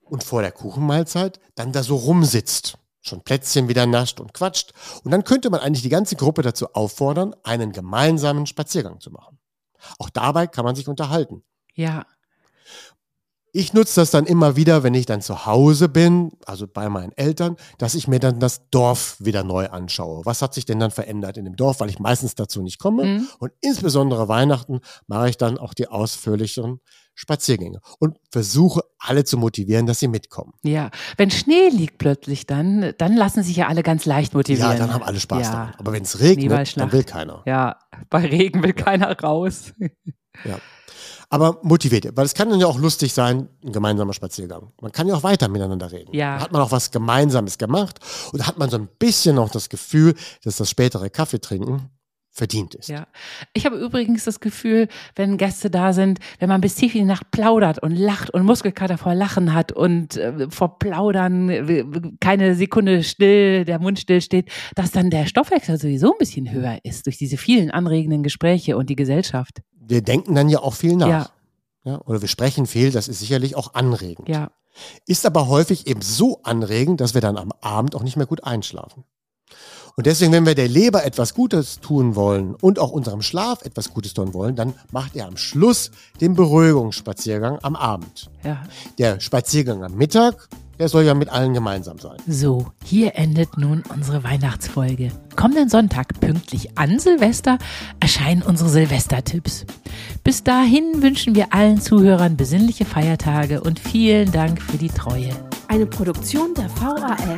und 0.02 0.24
vor 0.24 0.42
der 0.42 0.52
Kuchenmahlzeit 0.52 1.42
dann 1.56 1.74
da 1.74 1.84
so 1.84 1.96
rumsitzt, 1.96 2.78
schon 3.08 3.24
Plätzchen 3.24 3.68
wieder 3.68 3.86
nascht 3.86 4.20
und 4.20 4.34
quatscht. 4.34 4.74
Und 5.04 5.12
dann 5.12 5.24
könnte 5.24 5.50
man 5.50 5.60
eigentlich 5.60 5.84
die 5.84 5.90
ganze 5.90 6.16
Gruppe 6.16 6.42
dazu 6.42 6.74
auffordern, 6.74 7.36
einen 7.44 7.72
gemeinsamen 7.72 8.46
Spaziergang 8.46 9.00
zu 9.00 9.12
machen. 9.12 9.38
Auch 10.00 10.10
dabei 10.10 10.48
kann 10.48 10.66
man 10.66 10.76
sich 10.76 10.88
unterhalten. 10.88 11.44
Ja. 11.74 12.06
Ich 13.58 13.72
nutze 13.72 14.02
das 14.02 14.12
dann 14.12 14.26
immer 14.26 14.58
wieder, 14.58 14.84
wenn 14.84 14.94
ich 14.94 15.06
dann 15.06 15.22
zu 15.22 15.46
Hause 15.46 15.88
bin, 15.88 16.32
also 16.46 16.68
bei 16.68 16.90
meinen 16.90 17.14
Eltern, 17.14 17.56
dass 17.78 17.96
ich 17.96 18.06
mir 18.06 18.20
dann 18.20 18.42
das 18.42 18.70
Dorf 18.70 19.16
wieder 19.20 19.46
neu 19.46 19.70
anschaue. 19.70 20.26
Was 20.26 20.42
hat 20.42 20.54
sich 20.54 20.66
denn 20.66 20.80
dann 20.80 20.92
verändert 20.92 21.38
in 21.38 21.46
dem 21.46 21.56
Dorf, 21.56 21.80
weil 21.80 21.90
ich 21.90 22.00
meistens 22.00 22.36
dazu 22.36 22.62
nicht 22.62 22.80
komme. 22.80 23.06
Mhm. 23.06 23.28
Und 23.40 23.54
insbesondere 23.62 24.28
Weihnachten 24.28 24.82
mache 25.08 25.30
ich 25.30 25.38
dann 25.38 25.58
auch 25.58 25.74
die 25.74 25.88
ausführlicheren 25.88 26.82
Spaziergänge 27.16 27.80
und 28.00 28.18
versuche 28.30 28.82
alle 29.00 29.24
zu 29.24 29.38
motivieren, 29.38 29.86
dass 29.86 30.00
sie 30.00 30.10
mitkommen. 30.10 30.54
Ja, 30.64 30.92
wenn 31.18 31.32
Schnee 31.32 31.70
liegt 31.70 31.98
plötzlich 31.98 32.46
dann, 32.46 32.94
dann 32.98 33.16
lassen 33.16 33.42
sich 33.42 33.56
ja 33.56 33.68
alle 33.68 33.84
ganz 33.84 34.06
leicht 34.06 34.34
motivieren. 34.34 34.74
Ja, 34.74 34.78
dann 34.78 34.94
haben 34.94 35.04
alle 35.04 35.20
Spaß 35.20 35.48
ja. 35.48 35.52
daran. 35.52 35.74
Aber 35.78 35.94
wenn 35.94 36.04
es 36.04 36.20
regnet, 36.20 36.78
dann 36.78 36.92
will 36.92 37.04
keiner. 37.04 37.42
Ja, 37.46 37.80
bei 38.10 38.26
Regen 38.26 38.62
will 38.64 38.74
keiner 38.74 39.18
raus. 39.20 39.74
ja. 40.44 40.60
Aber 41.30 41.60
motiviert, 41.64 42.16
weil 42.16 42.26
es 42.26 42.36
kann 42.36 42.50
dann 42.50 42.60
ja 42.60 42.68
auch 42.68 42.78
lustig 42.78 43.14
sein, 43.14 43.50
ein 43.64 43.72
gemeinsamer 43.72 44.14
Spaziergang. 44.14 44.72
Man 44.80 44.92
kann 44.92 45.08
ja 45.08 45.16
auch 45.16 45.24
weiter 45.24 45.48
miteinander 45.48 45.92
reden. 45.92 46.14
Ja. 46.14 46.38
Da 46.38 46.44
hat 46.44 46.52
man 46.52 46.62
auch 46.62 46.72
was 46.72 46.92
Gemeinsames 46.92 47.58
gemacht 47.58 48.00
und 48.32 48.40
da 48.40 48.48
hat 48.48 48.60
man 48.60 48.70
so 48.70 48.78
ein 48.78 48.88
bisschen 49.00 49.40
auch 49.40 49.50
das 49.50 49.70
Gefühl, 49.70 50.14
dass 50.44 50.58
das 50.58 50.70
spätere 50.70 51.10
Kaffee 51.10 51.40
trinken 51.40 51.90
verdient 52.36 52.76
ist. 52.76 52.90
Ja. 52.90 53.08
Ich 53.54 53.66
habe 53.66 53.78
übrigens 53.78 54.26
das 54.26 54.42
Gefühl, 54.42 54.90
wenn 55.16 55.38
Gäste 55.38 55.70
da 55.70 55.94
sind, 55.94 56.20
wenn 56.40 56.50
man 56.50 56.60
bis 56.60 56.76
tief 56.76 56.94
in 56.94 57.02
die 57.02 57.08
Nacht 57.08 57.32
plaudert 57.32 57.82
und 57.82 57.96
lacht 57.96 58.30
und 58.30 58.44
Muskelkater 58.44 58.98
vor 58.98 59.16
Lachen 59.16 59.54
hat 59.54 59.72
und 59.72 60.18
äh, 60.18 60.50
vor 60.50 60.78
Plaudern 60.78 61.50
äh, 61.50 61.86
keine 62.20 62.56
Sekunde 62.56 63.04
still, 63.04 63.64
der 63.64 63.80
Mund 63.80 64.00
still 64.00 64.20
steht, 64.20 64.50
dass 64.76 64.92
dann 64.92 65.10
der 65.10 65.28
Stoffwechsel 65.28 65.80
sowieso 65.80 66.12
ein 66.12 66.20
bisschen 66.20 66.52
höher 66.52 66.78
ist 66.84 67.06
durch 67.06 67.18
diese 67.18 67.38
vielen 67.38 67.72
anregenden 67.72 68.22
Gespräche 68.22 68.76
und 68.76 68.90
die 68.90 68.98
Gesellschaft. 68.98 69.62
Wir 69.80 70.02
denken 70.02 70.36
dann 70.36 70.50
ja 70.50 70.60
auch 70.60 70.74
viel 70.74 70.98
nach. 70.98 71.08
Ja. 71.08 71.30
ja 71.86 72.02
oder 72.02 72.22
wir 72.22 72.28
sprechen 72.28 72.66
viel, 72.66 72.92
das 72.92 73.08
ist 73.08 73.20
sicherlich 73.20 73.56
auch 73.56 73.76
anregend. 73.76 74.28
Ja. 74.28 74.52
Ist 75.08 75.26
aber 75.26 75.48
häufig 75.48 75.88
eben 75.88 76.02
so 76.02 76.42
anregend, 76.44 77.00
dass 77.00 77.14
wir 77.14 77.22
dann 77.22 77.38
am 77.38 77.54
Abend 77.62 77.96
auch 77.96 78.04
nicht 78.04 78.18
mehr 78.18 78.26
gut 78.26 78.44
einschlafen. 78.44 79.06
Und 79.98 80.08
deswegen, 80.08 80.34
wenn 80.34 80.46
wir 80.46 80.56
der 80.56 80.68
Leber 80.68 81.06
etwas 81.06 81.34
Gutes 81.34 81.80
tun 81.80 82.16
wollen 82.16 82.54
und 82.56 82.80
auch 82.80 82.92
unserem 82.92 83.22
Schlaf 83.22 83.62
etwas 83.64 83.94
Gutes 83.94 84.14
tun 84.14 84.34
wollen, 84.34 84.58
dann 84.58 84.74
macht 84.92 85.16
er 85.16 85.26
am 85.26 85.38
Schluss 85.38 85.90
den 86.20 86.36
Beruhigungsspaziergang 86.36 87.60
am 87.62 87.78
Abend. 87.78 88.30
Ja. 88.44 88.62
Der 88.98 89.22
Spaziergang 89.22 89.86
am 89.86 89.96
Mittag, 89.96 90.50
der 90.80 90.90
soll 90.90 91.04
ja 91.04 91.14
mit 91.14 91.30
allen 91.30 91.54
gemeinsam 91.54 91.98
sein. 91.98 92.18
So, 92.28 92.68
hier 92.84 93.16
endet 93.16 93.58
nun 93.58 93.84
unsere 93.88 94.26
Weihnachtsfolge. 94.26 95.14
Kommenden 95.38 95.70
Sonntag, 95.70 96.20
pünktlich 96.20 96.78
an 96.78 97.00
Silvester, 97.00 97.58
erscheinen 98.02 98.42
unsere 98.42 98.68
Silvestertipps. 98.68 99.66
Bis 100.26 100.44
dahin 100.44 101.02
wünschen 101.04 101.36
wir 101.36 101.54
allen 101.54 101.80
Zuhörern 101.80 102.36
besinnliche 102.36 102.84
Feiertage 102.84 103.62
und 103.62 103.80
vielen 103.80 104.34
Dank 104.34 104.62
für 104.62 104.78
die 104.78 104.90
Treue. 104.90 105.30
Eine 105.70 105.86
Produktion 105.86 106.54
der 106.54 106.70
VAL. 106.82 107.38